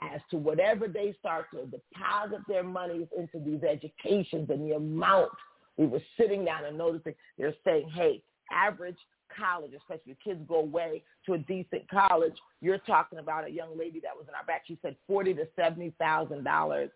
as 0.00 0.20
to 0.30 0.36
whatever 0.36 0.86
they 0.86 1.14
start 1.18 1.46
to 1.52 1.66
deposit 1.66 2.40
their 2.46 2.62
monies 2.62 3.08
into 3.16 3.44
these 3.44 3.62
educations 3.64 4.50
and 4.50 4.70
the 4.70 4.76
amount 4.76 5.30
we 5.76 5.86
were 5.86 6.02
sitting 6.18 6.44
down 6.44 6.64
and 6.64 6.78
noticing 6.78 7.14
they're 7.38 7.54
saying, 7.64 7.90
hey, 7.94 8.22
average 8.52 8.98
college, 9.36 9.72
especially 9.76 10.12
if 10.12 10.18
kids 10.22 10.40
go 10.46 10.60
away 10.60 11.02
to 11.26 11.32
a 11.32 11.38
decent 11.38 11.88
college, 11.90 12.34
you're 12.60 12.78
talking 12.78 13.18
about 13.18 13.46
a 13.46 13.50
young 13.50 13.76
lady 13.76 14.00
that 14.00 14.14
was 14.16 14.26
in 14.28 14.34
our 14.34 14.44
back. 14.44 14.62
She 14.66 14.78
said 14.82 14.96
forty 15.06 15.34
to 15.34 15.46
seventy 15.56 15.92
thousand 15.98 16.44
dollars 16.44 16.90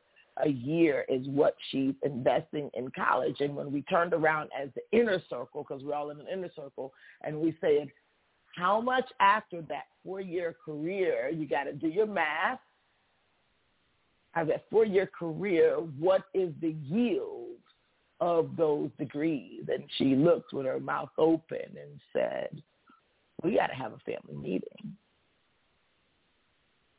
a 0.45 0.49
year 0.49 1.05
is 1.09 1.27
what 1.27 1.57
she's 1.71 1.95
investing 2.05 2.71
in 2.75 2.91
college. 2.93 3.37
And 3.41 3.57
when 3.57 3.73
we 3.73 3.83
turned 3.83 4.15
around 4.15 4.51
as 4.57 4.69
the 4.77 4.99
inner 4.99 5.21
circle, 5.29 5.67
because 5.69 5.83
we're 5.83 5.97
all 5.97 6.11
in 6.11 6.21
an 6.21 6.27
inner 6.33 6.51
circle, 6.55 6.93
and 7.23 7.41
we 7.41 7.57
said, 7.61 7.89
how 8.55 8.81
much 8.81 9.07
after 9.19 9.63
that 9.63 9.87
four-year 10.05 10.55
career, 10.65 11.29
you 11.29 11.49
got 11.49 11.65
to 11.65 11.73
do 11.73 11.89
your 11.89 12.07
math. 12.07 12.61
As 14.35 14.47
that 14.47 14.67
four-year 14.71 15.11
career, 15.19 15.77
what 15.99 16.23
is 16.35 16.53
the 16.61 16.77
yield 16.85 17.57
of 18.21 18.57
those 18.57 18.91
degrees. 18.99 19.63
And 19.73 19.85
she 19.97 20.17
looked 20.17 20.53
with 20.53 20.67
her 20.67 20.81
mouth 20.81 21.11
open 21.19 21.59
and 21.67 22.01
said, 22.13 22.63
we 23.43 23.57
got 23.57 23.69
to 23.69 23.75
have 23.75 23.93
a 23.93 23.99
family 23.99 24.41
meeting. 24.41 24.97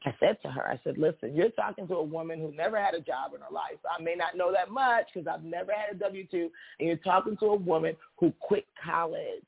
I 0.06 0.16
said 0.20 0.38
to 0.44 0.50
her, 0.50 0.66
I 0.66 0.80
said, 0.84 0.98
listen, 0.98 1.36
you're 1.36 1.50
talking 1.50 1.86
to 1.90 1.96
a 1.96 2.04
woman 2.04 2.40
who 2.40 2.54
never 2.56 2.82
had 2.82 2.94
a 2.94 3.02
job 3.02 3.34
in 3.36 3.42
her 3.42 3.52
life. 3.52 3.78
I 3.90 4.02
may 4.02 4.16
not 4.16 4.38
know 4.38 4.52
that 4.54 4.72
much 4.72 5.08
because 5.14 5.28
I've 5.28 5.44
never 5.44 5.74
had 5.74 5.94
a 5.94 6.00
W-2. 6.00 6.34
And 6.80 6.88
you're 6.88 6.96
talking 6.98 7.36
to 7.38 7.48
a 7.48 7.56
woman 7.56 7.98
who 8.18 8.32
quit 8.40 8.66
college 8.82 9.44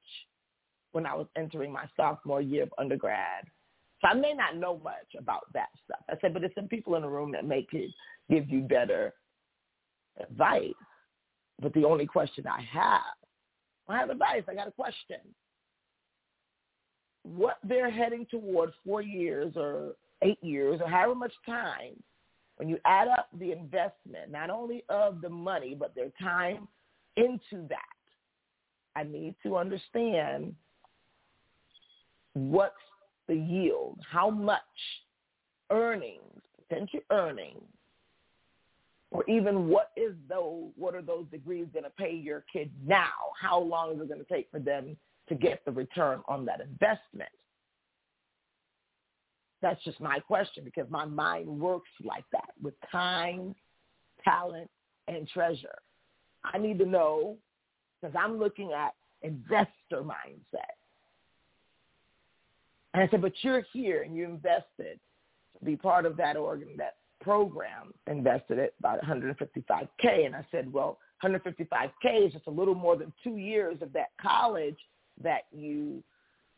when 0.91 1.05
I 1.05 1.15
was 1.15 1.27
entering 1.37 1.71
my 1.71 1.85
sophomore 1.95 2.41
year 2.41 2.63
of 2.63 2.73
undergrad. 2.77 3.45
So 4.01 4.09
I 4.09 4.13
may 4.13 4.33
not 4.33 4.57
know 4.57 4.81
much 4.83 5.15
about 5.17 5.43
that 5.53 5.69
stuff. 5.85 6.01
I 6.09 6.15
said, 6.19 6.33
but 6.33 6.41
there's 6.41 6.55
some 6.55 6.67
people 6.67 6.95
in 6.95 7.03
the 7.03 7.09
room 7.09 7.31
that 7.31 7.45
may 7.45 7.63
could 7.63 7.93
give 8.29 8.49
you 8.49 8.61
better 8.61 9.13
advice. 10.19 10.73
But 11.61 11.73
the 11.73 11.85
only 11.85 12.07
question 12.07 12.45
I 12.47 12.61
have, 12.71 13.01
I 13.87 13.97
have 13.97 14.09
advice. 14.09 14.43
I 14.49 14.55
got 14.55 14.67
a 14.67 14.71
question. 14.71 15.19
What 17.23 17.57
they're 17.63 17.91
heading 17.91 18.25
towards 18.31 18.73
four 18.85 19.01
years 19.01 19.53
or 19.55 19.93
eight 20.23 20.43
years 20.43 20.81
or 20.83 20.89
however 20.89 21.15
much 21.15 21.33
time, 21.45 22.01
when 22.57 22.67
you 22.67 22.79
add 22.85 23.07
up 23.07 23.27
the 23.39 23.51
investment, 23.51 24.31
not 24.31 24.49
only 24.49 24.83
of 24.89 25.21
the 25.21 25.29
money, 25.29 25.75
but 25.77 25.93
their 25.95 26.11
time 26.21 26.67
into 27.15 27.67
that, 27.69 27.77
I 28.95 29.03
need 29.03 29.35
to 29.43 29.57
understand 29.57 30.55
what's 32.33 32.75
the 33.27 33.35
yield, 33.35 33.99
how 34.09 34.29
much 34.29 34.59
earnings, 35.69 36.41
potential 36.67 37.01
earnings 37.11 37.61
or 39.11 39.29
even 39.29 39.67
what 39.67 39.91
is 39.97 40.13
those 40.29 40.69
what 40.77 40.95
are 40.95 41.01
those 41.01 41.25
degrees 41.31 41.67
going 41.73 41.83
to 41.83 41.91
pay 41.91 42.13
your 42.13 42.45
kid 42.51 42.71
now? 42.85 43.11
How 43.39 43.59
long 43.59 43.93
is 43.93 44.01
it 44.01 44.07
going 44.07 44.23
to 44.23 44.33
take 44.33 44.49
for 44.49 44.59
them 44.59 44.97
to 45.29 45.35
get 45.35 45.63
the 45.65 45.71
return 45.71 46.21
on 46.27 46.45
that 46.45 46.61
investment? 46.61 47.29
That's 49.61 49.83
just 49.83 49.99
my 49.99 50.19
question 50.19 50.63
because 50.63 50.89
my 50.89 51.05
mind 51.05 51.47
works 51.47 51.89
like 52.03 52.25
that 52.31 52.49
with 52.61 52.73
time, 52.91 53.53
talent, 54.23 54.69
and 55.07 55.27
treasure. 55.27 55.77
I 56.43 56.57
need 56.57 56.79
to 56.79 56.85
know 56.85 57.37
because 57.99 58.15
I'm 58.17 58.39
looking 58.39 58.71
at 58.71 58.93
investor 59.21 59.67
mindset. 59.91 60.77
And 62.93 63.03
I 63.03 63.07
said, 63.09 63.21
but 63.21 63.33
you're 63.41 63.63
here 63.71 64.01
and 64.01 64.15
you 64.15 64.25
invested 64.25 64.99
to 65.57 65.65
be 65.65 65.75
part 65.75 66.05
of 66.05 66.17
that 66.17 66.35
organ 66.35 66.69
that 66.77 66.95
program 67.21 67.93
invested 68.07 68.57
it 68.57 68.73
about 68.79 69.01
155K. 69.01 70.25
And 70.25 70.35
I 70.35 70.45
said, 70.51 70.71
well, 70.71 70.97
155K 71.23 72.27
is 72.27 72.33
just 72.33 72.47
a 72.47 72.51
little 72.51 72.75
more 72.75 72.95
than 72.95 73.13
two 73.23 73.37
years 73.37 73.77
of 73.81 73.93
that 73.93 74.09
college 74.21 74.77
that 75.23 75.43
you 75.51 76.03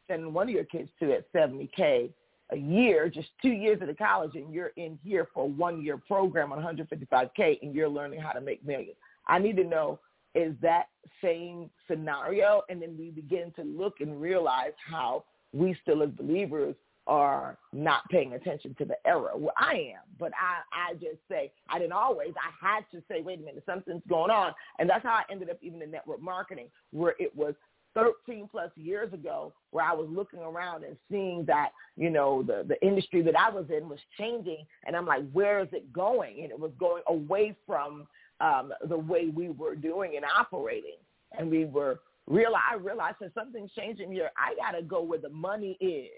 send 0.08 0.34
one 0.34 0.48
of 0.48 0.56
your 0.56 0.66
kids 0.66 0.90
to 1.00 1.14
at 1.14 1.32
70K 1.34 2.10
a 2.52 2.58
year, 2.58 3.10
just 3.10 3.30
two 3.42 3.52
years 3.52 3.82
of 3.82 3.88
the 3.88 3.94
college, 3.94 4.32
and 4.36 4.54
you're 4.54 4.72
in 4.76 5.00
here 5.04 5.28
for 5.34 5.44
a 5.44 5.48
one-year 5.48 5.98
program 5.98 6.52
on 6.52 6.60
155K, 6.62 7.60
and 7.62 7.74
you're 7.74 7.90
learning 7.90 8.20
how 8.20 8.32
to 8.32 8.42
make 8.42 8.66
millions. 8.66 8.98
I 9.28 9.40
need 9.40 9.56
to 9.58 9.64
know 9.64 10.00
is 10.36 10.54
that 10.62 10.88
same 11.22 11.70
scenario. 11.88 12.64
And 12.70 12.82
then 12.82 12.96
we 12.98 13.12
begin 13.12 13.52
to 13.56 13.64
look 13.64 13.96
and 14.00 14.20
realize 14.20 14.74
how 14.90 15.26
we 15.54 15.76
still 15.82 16.02
as 16.02 16.10
believers 16.10 16.76
are 17.08 17.58
not 17.74 18.08
paying 18.10 18.34
attention 18.34 18.76
to 18.78 18.86
the 18.86 18.96
error. 19.06 19.32
Well, 19.36 19.54
I 19.58 19.94
am, 19.96 20.04
but 20.20 20.32
I, 20.34 20.92
I 20.92 20.94
just 20.94 21.20
say, 21.30 21.52
I 21.70 21.78
didn't 21.80 21.94
always, 21.94 22.34
I 22.38 22.66
had 22.66 22.86
to 22.92 23.04
say, 23.10 23.22
wait 23.22 23.40
a 23.40 23.44
minute, 23.44 23.64
something's 23.66 24.04
going 24.08 24.32
on. 24.32 24.54
And 24.80 24.90
that's 24.90 25.04
how 25.04 25.14
I 25.14 25.24
ended 25.30 25.50
up 25.50 25.58
even 25.62 25.82
in 25.82 25.92
network 25.92 26.22
marketing, 26.22 26.68
where 26.92 27.16
it 27.20 27.36
was 27.36 27.56
13 27.96 28.48
plus 28.50 28.72
years 28.76 29.12
ago 29.14 29.54
where 29.72 29.86
I 29.86 29.94
was 29.94 30.08
looking 30.10 30.40
around 30.40 30.84
and 30.84 30.98
seeing 31.12 31.46
that, 31.46 31.70
you 31.96 32.10
know, 32.10 32.44
the, 32.44 32.66
the 32.68 32.82
industry 32.86 33.22
that 33.24 33.38
I 33.38 33.50
was 33.50 33.66
in 33.76 33.90
was 33.90 34.00
changing. 34.18 34.66
And 34.86 34.96
I'm 34.96 35.06
like, 35.06 35.30
where 35.32 35.62
is 35.62 35.68
it 35.72 35.92
going? 35.94 36.42
And 36.42 36.52
it 36.52 36.60
was 36.60 36.72
going 36.80 37.04
away 37.08 37.56
from 37.68 38.08
um, 38.42 38.74
the 38.88 38.98
way 38.98 39.30
we 39.34 39.50
were 39.50 39.76
doing 39.76 40.14
and 40.16 40.26
operating. 40.26 40.98
And 41.38 41.50
we 41.50 41.66
were 41.66 42.00
real. 42.28 42.54
I 42.56 42.76
realized 42.76 43.18
that 43.22 43.34
something's 43.34 43.72
changing 43.74 44.12
here. 44.12 44.32
I 44.38 44.56
got 44.56 44.78
to 44.78 44.84
go 44.84 45.02
where 45.02 45.20
the 45.20 45.30
money 45.30 45.78
is. 45.80 46.10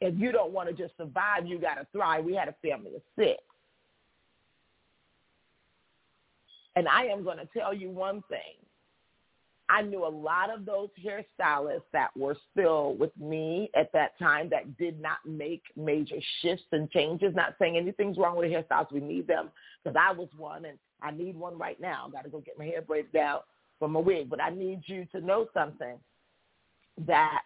If 0.00 0.14
you 0.18 0.32
don't 0.32 0.52
want 0.52 0.68
to 0.68 0.74
just 0.74 0.96
survive, 0.96 1.46
you 1.46 1.58
got 1.58 1.74
to 1.74 1.86
thrive. 1.92 2.24
We 2.24 2.34
had 2.34 2.48
a 2.48 2.54
family 2.62 2.94
of 2.94 3.02
six. 3.18 3.42
And 6.76 6.86
I 6.86 7.06
am 7.06 7.24
going 7.24 7.38
to 7.38 7.48
tell 7.52 7.74
you 7.74 7.90
one 7.90 8.22
thing. 8.28 8.54
I 9.70 9.82
knew 9.82 10.06
a 10.06 10.08
lot 10.08 10.48
of 10.50 10.64
those 10.64 10.88
hairstylists 11.04 11.82
that 11.92 12.16
were 12.16 12.36
still 12.52 12.94
with 12.94 13.10
me 13.18 13.70
at 13.76 13.92
that 13.92 14.18
time 14.18 14.48
that 14.50 14.78
did 14.78 15.00
not 15.00 15.18
make 15.26 15.62
major 15.76 16.16
shifts 16.40 16.64
and 16.72 16.90
changes. 16.90 17.34
Not 17.34 17.54
saying 17.58 17.76
anything's 17.76 18.16
wrong 18.16 18.36
with 18.36 18.48
the 18.48 18.56
hairstyles. 18.56 18.90
We 18.90 19.00
need 19.00 19.26
them 19.26 19.50
because 19.82 19.96
I 20.00 20.12
was 20.12 20.28
one 20.38 20.64
and 20.64 20.78
I 21.02 21.10
need 21.10 21.36
one 21.36 21.58
right 21.58 21.78
now. 21.80 22.08
Got 22.10 22.24
to 22.24 22.30
go 22.30 22.40
get 22.40 22.58
my 22.58 22.64
hair 22.64 22.80
braided 22.80 23.16
out 23.16 23.44
from 23.78 23.94
a 23.96 24.00
wig. 24.00 24.30
But 24.30 24.40
I 24.40 24.50
need 24.50 24.82
you 24.86 25.06
to 25.12 25.20
know 25.20 25.48
something 25.52 25.96
that 27.06 27.42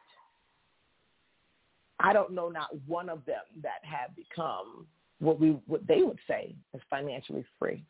I 2.02 2.12
don't 2.12 2.32
know 2.32 2.48
not 2.48 2.70
one 2.86 3.08
of 3.08 3.24
them 3.24 3.42
that 3.62 3.80
have 3.82 4.14
become 4.16 4.86
what 5.20 5.38
we 5.38 5.50
what 5.66 5.86
they 5.86 6.02
would 6.02 6.18
say 6.26 6.54
is 6.74 6.80
financially 6.90 7.44
free 7.58 7.84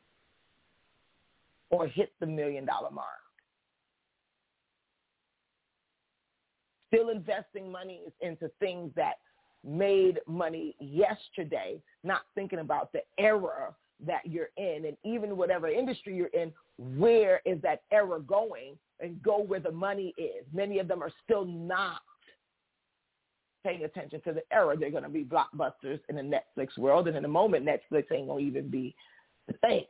or 1.71 1.87
hit 1.87 2.13
the 2.21 2.27
million 2.27 2.67
dollar 2.67 2.91
mark. 2.91 3.07
Still 6.89 7.09
investing 7.09 7.73
money 7.73 8.01
into 8.21 8.51
things 8.61 8.93
that 8.97 9.15
made 9.65 10.21
money 10.27 10.77
yesterday, 10.79 11.81
not 12.05 12.23
thinking 12.35 12.59
about 12.59 12.93
the 12.93 13.01
error 13.19 13.75
that 14.07 14.27
you're 14.27 14.51
in 14.59 14.85
and 14.87 14.97
even 15.05 15.37
whatever 15.37 15.69
industry 15.69 16.15
you're 16.15 16.27
in, 16.29 16.53
where 16.99 17.41
is 17.47 17.63
that 17.63 17.83
error 17.93 18.19
going 18.19 18.77
and 19.01 19.23
go 19.23 19.39
where 19.41 19.61
the 19.61 19.71
money 19.71 20.13
is. 20.19 20.45
Many 20.53 20.81
of 20.81 20.89
them 20.89 21.03
are 21.03 21.13
still 21.25 21.45
not 21.45 22.03
paying 23.65 23.85
attention 23.85 24.21
to 24.23 24.33
the 24.33 24.43
error. 24.53 24.77
They're 24.77 24.91
going 24.91 25.03
to 25.03 25.09
be 25.09 25.25
blockbusters 25.25 26.01
in 26.09 26.17
the 26.17 26.23
Netflix 26.23 26.77
world. 26.79 27.09
And 27.09 27.17
in 27.17 27.25
a 27.25 27.29
moment, 27.29 27.67
Netflix 27.67 28.11
ain't 28.13 28.29
going 28.29 28.45
to 28.45 28.51
even 28.51 28.69
be 28.69 28.95
the 29.47 29.55
thing. 29.55 29.85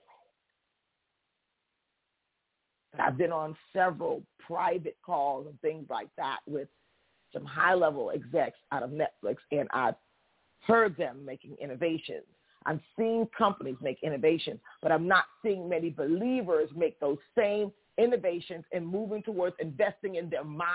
I've 2.98 3.16
been 3.16 3.32
on 3.32 3.56
several 3.72 4.22
private 4.38 4.96
calls 5.04 5.46
and 5.46 5.58
things 5.62 5.86
like 5.88 6.08
that 6.18 6.40
with 6.46 6.68
some 7.32 7.44
high-level 7.44 8.12
execs 8.14 8.58
out 8.70 8.82
of 8.82 8.90
Netflix, 8.90 9.36
and 9.50 9.66
I've 9.72 9.94
heard 10.66 10.94
them 10.98 11.24
making 11.24 11.56
innovations 11.60 12.24
I'm 12.66 12.80
seeing 12.96 13.28
companies 13.36 13.76
make 13.80 13.98
innovations, 14.02 14.60
but 14.80 14.92
I'm 14.92 15.08
not 15.08 15.24
seeing 15.42 15.68
many 15.68 15.90
believers 15.90 16.70
make 16.74 16.98
those 17.00 17.18
same 17.36 17.72
innovations 17.98 18.64
and 18.72 18.86
moving 18.86 19.22
towards 19.22 19.56
investing 19.58 20.16
in 20.16 20.30
their 20.30 20.44
mind, 20.44 20.70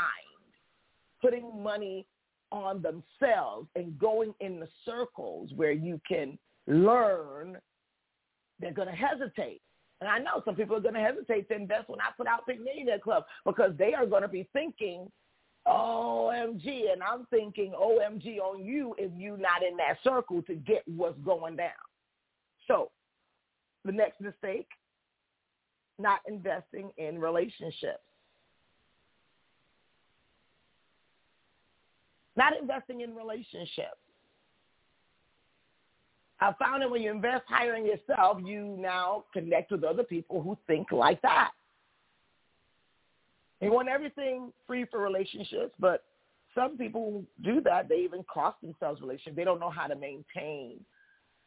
putting 1.21 1.61
money 1.61 2.05
on 2.51 2.81
themselves 2.81 3.67
and 3.75 3.97
going 3.99 4.33
in 4.39 4.59
the 4.59 4.67
circles 4.85 5.51
where 5.55 5.71
you 5.71 5.99
can 6.07 6.37
learn, 6.67 7.57
they're 8.59 8.73
going 8.73 8.87
to 8.87 8.93
hesitate. 8.93 9.61
And 9.99 10.09
I 10.09 10.19
know 10.19 10.41
some 10.45 10.55
people 10.55 10.75
are 10.75 10.81
going 10.81 10.93
to 10.93 11.01
hesitate 11.01 11.47
to 11.49 11.55
invest 11.55 11.89
when 11.89 11.99
I 11.99 12.09
put 12.15 12.27
out 12.27 12.45
Pink 12.45 12.61
Millionaire 12.61 12.99
Club 12.99 13.25
because 13.45 13.71
they 13.77 13.93
are 13.93 14.05
going 14.05 14.21
to 14.21 14.27
be 14.27 14.47
thinking 14.53 15.11
OMG. 15.67 16.91
And 16.91 17.01
I'm 17.01 17.25
thinking 17.29 17.73
OMG 17.73 18.39
on 18.39 18.63
you 18.63 18.95
if 18.97 19.11
you're 19.15 19.37
not 19.37 19.63
in 19.63 19.75
that 19.77 19.97
circle 20.03 20.41
to 20.43 20.55
get 20.55 20.83
what's 20.85 21.19
going 21.25 21.55
down. 21.55 21.71
So 22.67 22.91
the 23.85 23.91
next 23.91 24.21
mistake, 24.21 24.67
not 25.97 26.19
investing 26.27 26.91
in 26.97 27.19
relationships. 27.19 28.03
Not 32.37 32.53
investing 32.55 33.01
in 33.01 33.15
relationships. 33.15 33.97
I 36.39 36.53
found 36.59 36.83
that 36.83 36.91
when 36.91 37.01
you 37.01 37.09
invest 37.09 37.43
higher 37.47 37.73
in 37.75 37.85
yourself, 37.85 38.37
you 38.45 38.77
now 38.79 39.23
connect 39.33 39.71
with 39.71 39.83
other 39.83 40.03
people 40.03 40.41
who 40.41 40.55
think 40.67 40.91
like 40.91 41.19
that. 41.23 41.51
They 43.59 43.69
want 43.69 43.89
everything 43.89 44.53
free 44.67 44.85
for 44.85 44.99
relationships, 44.99 45.73
but 45.79 46.03
some 46.53 46.77
people 46.77 47.23
do 47.43 47.59
that. 47.61 47.89
They 47.89 47.97
even 47.97 48.23
cost 48.31 48.61
themselves 48.61 49.01
relationships. 49.01 49.35
They 49.35 49.43
don't 49.43 49.59
know 49.59 49.71
how 49.71 49.87
to 49.87 49.95
maintain 49.95 50.79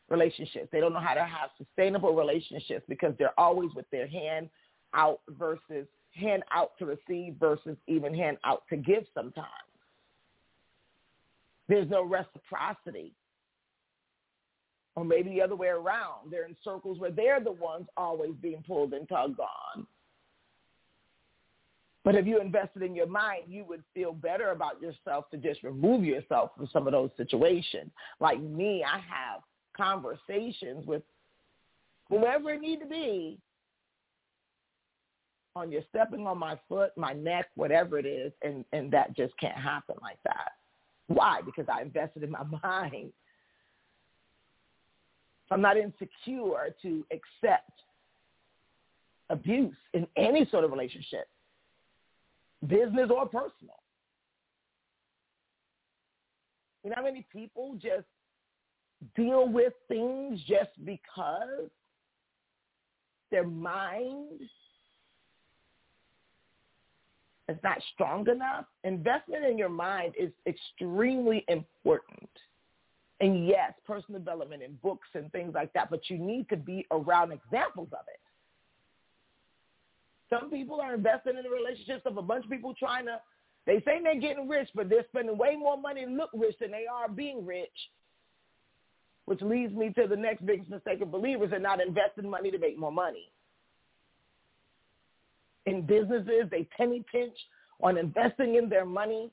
relationships. 0.08 0.68
They 0.72 0.80
don't 0.80 0.92
know 0.92 0.98
how 0.98 1.14
to 1.14 1.24
have 1.24 1.50
sustainable 1.56 2.16
relationships 2.16 2.84
because 2.88 3.14
they're 3.16 3.38
always 3.38 3.70
with 3.76 3.88
their 3.90 4.08
hand 4.08 4.50
out 4.92 5.20
versus 5.38 5.86
hand 6.16 6.42
out 6.52 6.72
to 6.80 6.86
receive 6.86 7.36
versus 7.38 7.76
even 7.86 8.12
hand 8.12 8.38
out 8.44 8.64
to 8.70 8.76
give 8.76 9.04
sometimes. 9.14 9.69
There's 11.70 11.88
no 11.88 12.02
reciprocity. 12.02 13.12
Or 14.96 15.04
maybe 15.04 15.30
the 15.30 15.40
other 15.40 15.54
way 15.54 15.68
around. 15.68 16.32
They're 16.32 16.46
in 16.46 16.56
circles 16.64 16.98
where 16.98 17.12
they're 17.12 17.38
the 17.40 17.52
ones 17.52 17.86
always 17.96 18.32
being 18.42 18.64
pulled 18.66 18.92
and 18.92 19.08
tugged 19.08 19.38
on. 19.38 19.86
But 22.04 22.16
if 22.16 22.26
you 22.26 22.40
invested 22.40 22.82
in 22.82 22.96
your 22.96 23.06
mind, 23.06 23.44
you 23.46 23.64
would 23.68 23.84
feel 23.94 24.12
better 24.12 24.50
about 24.50 24.82
yourself 24.82 25.30
to 25.30 25.36
just 25.36 25.62
remove 25.62 26.02
yourself 26.02 26.50
from 26.56 26.68
some 26.72 26.88
of 26.88 26.92
those 26.92 27.10
situations. 27.16 27.92
Like 28.18 28.40
me, 28.40 28.82
I 28.84 28.96
have 28.98 29.42
conversations 29.76 30.84
with 30.86 31.02
whoever 32.08 32.54
it 32.54 32.60
need 32.60 32.80
to 32.80 32.86
be 32.86 33.38
on 35.54 35.70
you 35.70 35.82
stepping 35.88 36.26
on 36.26 36.38
my 36.38 36.58
foot, 36.68 36.90
my 36.96 37.12
neck, 37.12 37.46
whatever 37.54 37.96
it 37.96 38.06
is, 38.06 38.32
and, 38.42 38.64
and 38.72 38.90
that 38.92 39.14
just 39.14 39.38
can't 39.38 39.56
happen 39.56 39.94
like 40.02 40.18
that. 40.24 40.52
Why? 41.10 41.40
Because 41.44 41.66
I 41.68 41.82
invested 41.82 42.22
in 42.22 42.30
my 42.30 42.44
mind. 42.62 43.12
I'm 45.50 45.60
not 45.60 45.76
insecure 45.76 46.72
to 46.82 47.04
accept 47.10 47.72
abuse 49.28 49.74
in 49.92 50.06
any 50.16 50.46
sort 50.50 50.62
of 50.62 50.70
relationship 50.70 51.26
business 52.68 53.10
or 53.12 53.26
personal. 53.26 53.80
You 56.84 56.90
know 56.90 56.96
how 56.96 57.02
many 57.02 57.26
people 57.32 57.74
just 57.82 58.06
deal 59.16 59.48
with 59.48 59.72
things 59.88 60.40
just 60.46 60.70
because 60.84 61.70
their 63.32 63.46
mind 63.46 64.42
is 67.50 67.58
not 67.62 67.78
strong 67.94 68.28
enough? 68.28 68.64
Investment 68.84 69.44
in 69.44 69.58
your 69.58 69.68
mind 69.68 70.14
is 70.18 70.30
extremely 70.46 71.44
important. 71.48 72.30
And 73.20 73.46
yes, 73.46 73.74
personal 73.86 74.20
development 74.20 74.62
and 74.62 74.80
books 74.80 75.08
and 75.14 75.30
things 75.32 75.52
like 75.54 75.72
that, 75.74 75.90
but 75.90 76.08
you 76.08 76.16
need 76.16 76.48
to 76.48 76.56
be 76.56 76.86
around 76.90 77.32
examples 77.32 77.88
of 77.92 78.06
it. 78.08 78.20
Some 80.30 80.48
people 80.48 80.80
are 80.80 80.94
investing 80.94 81.36
in 81.36 81.42
the 81.42 81.50
relationships 81.50 82.02
of 82.06 82.16
a 82.16 82.22
bunch 82.22 82.44
of 82.44 82.50
people 82.50 82.72
trying 82.78 83.06
to, 83.06 83.20
they 83.66 83.80
say 83.84 84.00
they're 84.02 84.18
getting 84.18 84.48
rich, 84.48 84.68
but 84.74 84.88
they're 84.88 85.04
spending 85.08 85.36
way 85.36 85.56
more 85.56 85.76
money 85.76 86.06
to 86.06 86.10
look 86.10 86.30
rich 86.32 86.56
than 86.60 86.70
they 86.70 86.86
are 86.90 87.08
being 87.08 87.44
rich, 87.44 87.68
which 89.26 89.42
leads 89.42 89.74
me 89.74 89.92
to 89.98 90.06
the 90.06 90.16
next 90.16 90.46
biggest 90.46 90.70
mistake 90.70 91.02
of 91.02 91.10
believers 91.10 91.52
are 91.52 91.58
not 91.58 91.80
investing 91.80 92.30
money 92.30 92.50
to 92.50 92.58
make 92.58 92.78
more 92.78 92.92
money. 92.92 93.30
In 95.66 95.82
businesses, 95.82 96.44
they 96.50 96.64
penny 96.76 97.04
pinch 97.10 97.36
on 97.82 97.98
investing 97.98 98.56
in 98.56 98.68
their 98.68 98.86
money. 98.86 99.30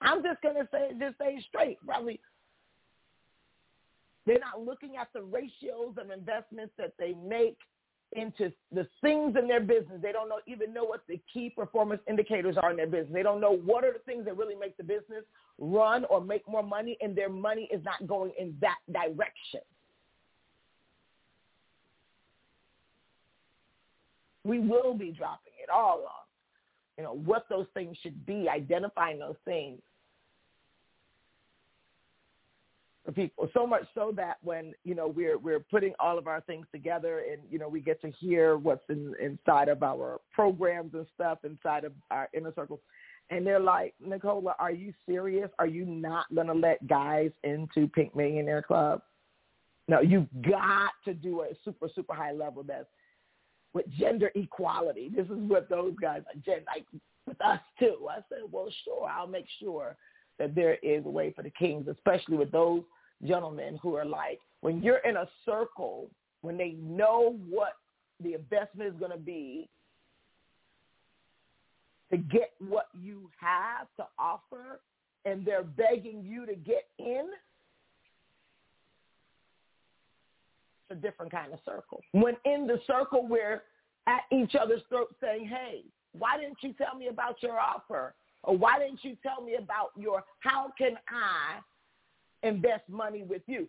I'm 0.00 0.22
just 0.22 0.40
to 0.42 0.68
say, 0.70 0.90
just 0.98 1.18
say 1.18 1.42
straight, 1.48 1.78
probably 1.84 2.20
they're 4.26 4.40
not 4.40 4.64
looking 4.64 4.96
at 4.96 5.08
the 5.14 5.22
ratios 5.22 5.94
of 5.98 6.10
investments 6.10 6.74
that 6.78 6.92
they 6.98 7.14
make 7.14 7.56
into 8.12 8.52
the 8.72 8.86
things 9.00 9.36
in 9.38 9.48
their 9.48 9.60
business. 9.60 10.00
They 10.02 10.12
don't 10.12 10.28
know 10.28 10.40
even 10.46 10.72
know 10.72 10.84
what 10.84 11.02
the 11.08 11.20
key 11.32 11.50
performance 11.50 12.00
indicators 12.08 12.56
are 12.56 12.70
in 12.70 12.76
their 12.76 12.86
business. 12.86 13.12
They 13.12 13.22
don't 13.22 13.40
know 13.40 13.56
what 13.56 13.84
are 13.84 13.92
the 13.92 14.00
things 14.00 14.24
that 14.26 14.36
really 14.36 14.54
make 14.54 14.76
the 14.76 14.84
business 14.84 15.24
run 15.58 16.04
or 16.06 16.20
make 16.20 16.46
more 16.48 16.62
money, 16.62 16.96
and 17.00 17.16
their 17.16 17.28
money 17.28 17.68
is 17.72 17.82
not 17.84 18.06
going 18.06 18.32
in 18.38 18.56
that 18.60 18.78
direction. 18.92 19.60
We 24.46 24.58
will 24.60 24.94
be 24.94 25.10
dropping 25.10 25.52
it 25.62 25.70
all 25.70 26.04
on, 26.04 26.24
you 26.96 27.04
know, 27.04 27.14
what 27.14 27.46
those 27.48 27.66
things 27.74 27.96
should 28.02 28.24
be, 28.26 28.48
identifying 28.48 29.18
those 29.18 29.36
things 29.44 29.80
for 33.06 33.12
people. 33.12 33.48
So 33.54 33.66
much 33.66 33.84
so 33.94 34.12
that 34.16 34.36
when 34.42 34.74
you 34.84 34.94
know 34.94 35.06
we're 35.06 35.38
we're 35.38 35.60
putting 35.60 35.94
all 35.98 36.18
of 36.18 36.26
our 36.26 36.42
things 36.42 36.66
together, 36.72 37.22
and 37.30 37.40
you 37.50 37.58
know 37.58 37.68
we 37.68 37.80
get 37.80 38.02
to 38.02 38.10
hear 38.10 38.56
what's 38.58 38.84
in, 38.90 39.14
inside 39.22 39.68
of 39.68 39.82
our 39.82 40.20
programs 40.34 40.92
and 40.92 41.06
stuff 41.14 41.38
inside 41.44 41.84
of 41.84 41.92
our 42.10 42.28
inner 42.34 42.52
circles, 42.54 42.80
and 43.30 43.46
they're 43.46 43.60
like, 43.60 43.94
Nicola, 44.04 44.54
are 44.58 44.72
you 44.72 44.92
serious? 45.08 45.48
Are 45.58 45.66
you 45.66 45.86
not 45.86 46.26
gonna 46.34 46.54
let 46.54 46.86
guys 46.86 47.30
into 47.44 47.86
Pink 47.88 48.14
Millionaire 48.14 48.62
Club? 48.62 49.00
No, 49.88 50.00
you've 50.00 50.28
got 50.42 50.90
to 51.04 51.14
do 51.14 51.42
a 51.42 51.48
super 51.64 51.88
super 51.94 52.14
high 52.14 52.32
level 52.32 52.64
that's 52.64 52.88
with 53.76 53.86
gender 53.98 54.30
equality. 54.34 55.10
This 55.14 55.26
is 55.26 55.36
what 55.36 55.68
those 55.68 55.94
guys 56.00 56.22
are, 56.26 56.54
like 56.66 56.86
with 57.26 57.38
us 57.42 57.60
too. 57.78 58.08
I 58.10 58.16
said, 58.30 58.38
well, 58.50 58.72
sure, 58.84 59.06
I'll 59.06 59.26
make 59.26 59.44
sure 59.60 59.96
that 60.38 60.54
there 60.54 60.76
is 60.76 61.04
a 61.04 61.10
way 61.10 61.30
for 61.36 61.42
the 61.42 61.50
kings, 61.50 61.86
especially 61.86 62.38
with 62.38 62.50
those 62.50 62.82
gentlemen 63.26 63.78
who 63.82 63.94
are 63.94 64.06
like, 64.06 64.40
when 64.62 64.82
you're 64.82 64.98
in 64.98 65.16
a 65.16 65.28
circle, 65.44 66.08
when 66.40 66.56
they 66.56 66.70
know 66.80 67.38
what 67.50 67.74
the 68.22 68.32
investment 68.32 68.94
is 68.94 68.98
going 68.98 69.12
to 69.12 69.18
be 69.18 69.68
to 72.10 72.16
get 72.16 72.52
what 72.66 72.86
you 72.98 73.28
have 73.38 73.88
to 73.98 74.06
offer, 74.18 74.80
and 75.26 75.44
they're 75.44 75.64
begging 75.64 76.24
you 76.24 76.46
to 76.46 76.54
get 76.54 76.86
in, 76.98 77.26
it's 77.26 77.30
a 80.90 80.94
different 80.94 81.32
kind 81.32 81.52
of 81.52 81.58
circle. 81.64 82.00
When 82.12 82.36
in 82.44 82.66
the 82.66 82.80
circle, 82.86 83.26
we're 83.28 83.62
at 84.06 84.22
each 84.32 84.54
other's 84.54 84.82
throats 84.88 85.14
saying, 85.20 85.48
hey, 85.48 85.82
why 86.12 86.38
didn't 86.38 86.58
you 86.62 86.72
tell 86.72 86.96
me 86.96 87.08
about 87.08 87.42
your 87.42 87.58
offer? 87.58 88.14
Or 88.42 88.56
why 88.56 88.78
didn't 88.78 89.02
you 89.02 89.16
tell 89.22 89.44
me 89.44 89.56
about 89.56 89.90
your, 89.96 90.22
how 90.40 90.72
can 90.78 90.96
I 91.08 91.60
invest 92.42 92.88
money 92.88 93.22
with 93.22 93.42
you. 93.46 93.68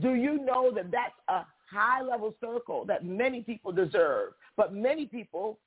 Do 0.00 0.14
you 0.14 0.44
know 0.44 0.72
that 0.74 0.90
that's 0.90 1.14
a 1.28 1.44
high 1.70 2.02
level 2.02 2.34
circle 2.40 2.84
that 2.86 3.04
many 3.04 3.42
people 3.42 3.72
deserve, 3.72 4.32
but 4.56 4.74
many 4.74 5.06
people 5.06 5.58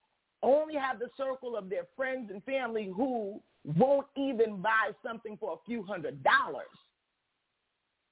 only 0.43 0.75
have 0.75 0.99
the 0.99 1.09
circle 1.17 1.55
of 1.55 1.69
their 1.69 1.87
friends 1.95 2.29
and 2.31 2.43
family 2.43 2.91
who 2.95 3.41
won't 3.77 4.07
even 4.15 4.61
buy 4.61 4.91
something 5.05 5.37
for 5.39 5.53
a 5.53 5.65
few 5.65 5.83
hundred 5.83 6.23
dollars. 6.23 6.67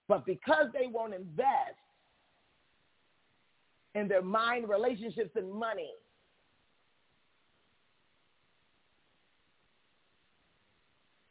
But 0.07 0.25
because 0.25 0.67
they 0.73 0.87
won't 0.87 1.13
invest 1.13 1.77
in 3.95 4.07
their 4.07 4.21
mind, 4.21 4.69
relationships, 4.69 5.31
and 5.35 5.51
money, 5.51 5.91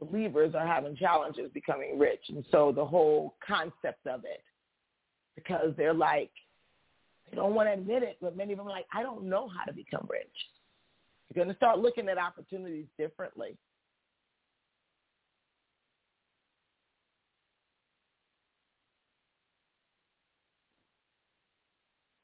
believers 0.01 0.55
are 0.55 0.67
having 0.67 0.97
challenges 0.97 1.51
becoming 1.53 1.99
rich. 1.99 2.21
And 2.29 2.45
so 2.51 2.73
the 2.73 2.85
whole 2.85 3.37
concept 3.47 4.07
of 4.07 4.25
it, 4.25 4.43
because 5.35 5.75
they're 5.77 5.95
like, 5.95 6.31
they 7.31 7.37
don't 7.37 7.55
want 7.55 7.69
to 7.69 7.73
admit 7.73 8.03
it, 8.03 8.17
but 8.21 8.37
many 8.37 8.53
of 8.53 8.59
them 8.59 8.67
are 8.67 8.71
like, 8.71 8.87
I 8.93 9.03
don't 9.03 9.25
know 9.25 9.49
how 9.49 9.65
to 9.65 9.73
become 9.73 10.07
rich. 10.11 10.27
You're 11.29 11.45
going 11.45 11.53
to 11.53 11.57
start 11.57 11.79
looking 11.79 12.09
at 12.09 12.19
opportunities 12.19 12.87
differently. 12.99 13.57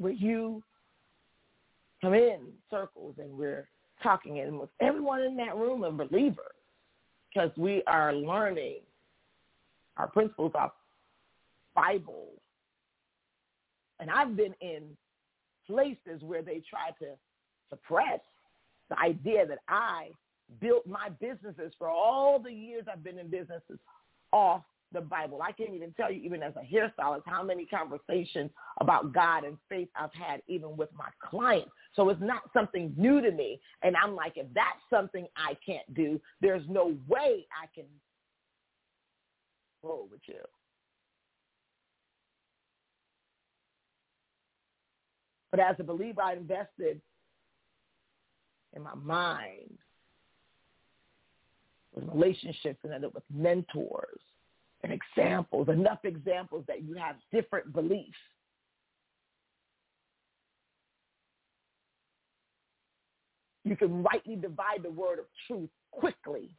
Where 0.01 0.13
you 0.13 0.63
come 2.01 2.15
in 2.15 2.39
circles 2.71 3.17
and 3.19 3.37
we're 3.37 3.69
talking, 4.03 4.41
and 4.41 4.59
with 4.59 4.71
everyone 4.81 5.21
in 5.21 5.37
that 5.37 5.57
room 5.57 5.85
a 5.85 5.93
believer 5.93 6.53
because 7.29 7.51
we 7.59 7.83
are 7.87 8.15
learning 8.15 8.79
our 9.99 10.09
principles 10.09 10.53
of 10.55 10.71
Bible. 11.75 12.29
And 13.99 14.11
I've 14.11 14.35
been 14.37 14.55
in 14.63 14.85
places 15.67 16.23
where 16.23 16.41
they 16.41 16.63
try 16.69 16.91
to 16.99 17.11
suppress 17.69 18.21
the 18.89 18.99
idea 18.99 19.47
that 19.47 19.59
I 19.69 20.09
built 20.61 20.87
my 20.87 21.11
businesses 21.21 21.73
for 21.79 21.89
all 21.89 22.39
the 22.39 22.51
years 22.51 22.85
I've 22.91 23.05
been 23.05 23.19
in 23.19 23.29
businesses 23.29 23.79
off 24.33 24.63
the 24.93 25.01
Bible. 25.01 25.41
I 25.43 25.53
can't 25.53 25.75
even 25.75 25.93
tell 25.93 26.11
you, 26.11 26.21
even 26.23 26.43
as 26.43 26.53
a 26.57 26.75
hairstylist, 26.75 27.23
how 27.27 27.43
many 27.43 27.67
conversations 27.67 28.51
about 28.81 29.13
God 29.13 29.45
and 29.45 29.57
faith 29.69 29.89
I've 29.97 30.13
had 30.13 30.43
even 30.49 30.77
with 30.77 30.89
my 30.97 31.09
clients. 31.23 31.71
So 31.95 32.09
it's 32.09 32.21
not 32.21 32.43
something 32.53 32.95
new 32.97 33.21
to 33.21 33.31
me. 33.31 33.61
And 33.83 33.97
I'm 33.97 34.15
like, 34.15 34.33
if 34.37 34.47
that's 34.55 34.81
something 34.89 35.27
I 35.37 35.57
can't 35.65 35.93
do, 35.95 36.21
there's 36.41 36.65
no 36.69 36.97
way 37.09 37.47
I 37.51 37.67
can 37.75 37.87
roll 39.83 40.09
with 40.11 40.21
you. 40.27 40.41
But 45.51 45.61
as 45.61 45.77
a 45.79 45.85
believer, 45.85 46.23
I 46.23 46.35
invested 46.35 47.01
in 48.75 48.83
my 48.83 48.95
mind, 48.95 49.79
with 51.93 52.05
relationships, 52.09 52.79
and 52.85 53.03
with 53.13 53.25
mentors 53.35 54.21
and 54.83 54.93
examples, 54.93 55.69
enough 55.69 56.05
examples 56.05 56.65
that 56.69 56.83
you 56.83 56.95
have 56.95 57.17
different 57.33 57.73
beliefs. 57.73 58.17
You 63.65 63.77
can 63.77 64.03
rightly 64.03 64.37
divide 64.37 64.83
the 64.83 64.91
word 64.91 65.19
of 65.19 65.27
truth 65.47 65.69
quickly 65.91 66.51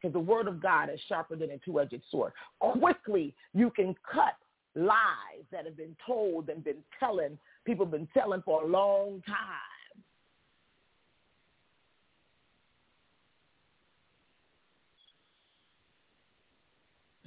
because 0.00 0.12
the 0.12 0.20
word 0.20 0.46
of 0.46 0.62
God 0.62 0.90
is 0.90 1.00
sharper 1.08 1.34
than 1.34 1.50
a 1.50 1.58
two-edged 1.58 2.02
sword. 2.10 2.32
Quickly, 2.60 3.34
you 3.52 3.70
can 3.70 3.94
cut 4.10 4.34
lies 4.76 5.44
that 5.50 5.64
have 5.64 5.76
been 5.76 5.96
told 6.06 6.48
and 6.48 6.62
been 6.62 6.82
telling, 7.00 7.38
people 7.64 7.86
have 7.86 7.92
been 7.92 8.08
telling 8.14 8.42
for 8.42 8.62
a 8.62 8.66
long 8.66 9.22
time. 9.26 9.73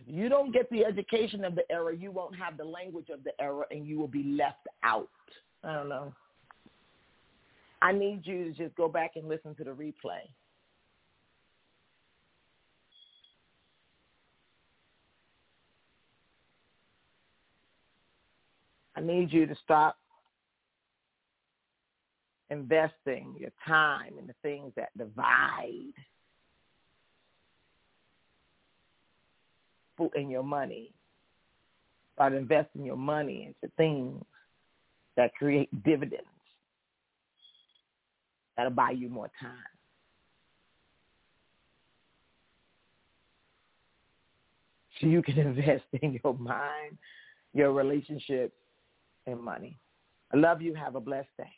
You 0.07 0.29
don't 0.29 0.53
get 0.53 0.69
the 0.69 0.85
education 0.85 1.43
of 1.43 1.55
the 1.55 1.69
era, 1.69 1.95
you 1.95 2.11
won't 2.11 2.35
have 2.35 2.57
the 2.57 2.63
language 2.63 3.09
of 3.09 3.23
the 3.23 3.31
era, 3.41 3.65
and 3.71 3.85
you 3.85 3.99
will 3.99 4.07
be 4.07 4.23
left 4.23 4.67
out. 4.83 5.09
I 5.63 5.73
don't 5.73 5.89
know. 5.89 6.13
I 7.81 7.91
need 7.91 8.21
you 8.23 8.45
to 8.45 8.51
just 8.51 8.75
go 8.75 8.87
back 8.87 9.11
and 9.15 9.27
listen 9.27 9.53
to 9.55 9.63
the 9.63 9.71
replay. 9.71 10.23
I 18.95 19.01
need 19.01 19.31
you 19.31 19.45
to 19.45 19.55
stop 19.63 19.97
investing 22.49 23.35
your 23.37 23.51
time 23.67 24.13
in 24.17 24.25
the 24.25 24.33
things 24.41 24.71
that 24.75 24.89
divide 24.97 25.93
in 30.15 30.29
your 30.29 30.43
money. 30.43 30.93
Start 32.13 32.33
investing 32.33 32.83
your 32.83 32.97
money 32.97 33.45
into 33.61 33.71
things 33.75 34.23
that 35.15 35.33
create 35.35 35.69
dividends. 35.83 36.25
That'll 38.55 38.71
buy 38.71 38.91
you 38.91 39.09
more 39.09 39.29
time. 39.39 39.51
So 44.99 45.07
you 45.07 45.21
can 45.21 45.37
invest 45.37 45.83
in 46.01 46.19
your 46.23 46.33
mind, 46.35 46.97
your 47.53 47.71
relationships, 47.71 48.53
and 49.25 49.39
money. 49.39 49.77
I 50.33 50.37
love 50.37 50.61
you. 50.61 50.73
Have 50.73 50.95
a 50.95 51.01
blessed 51.01 51.29
day. 51.37 51.51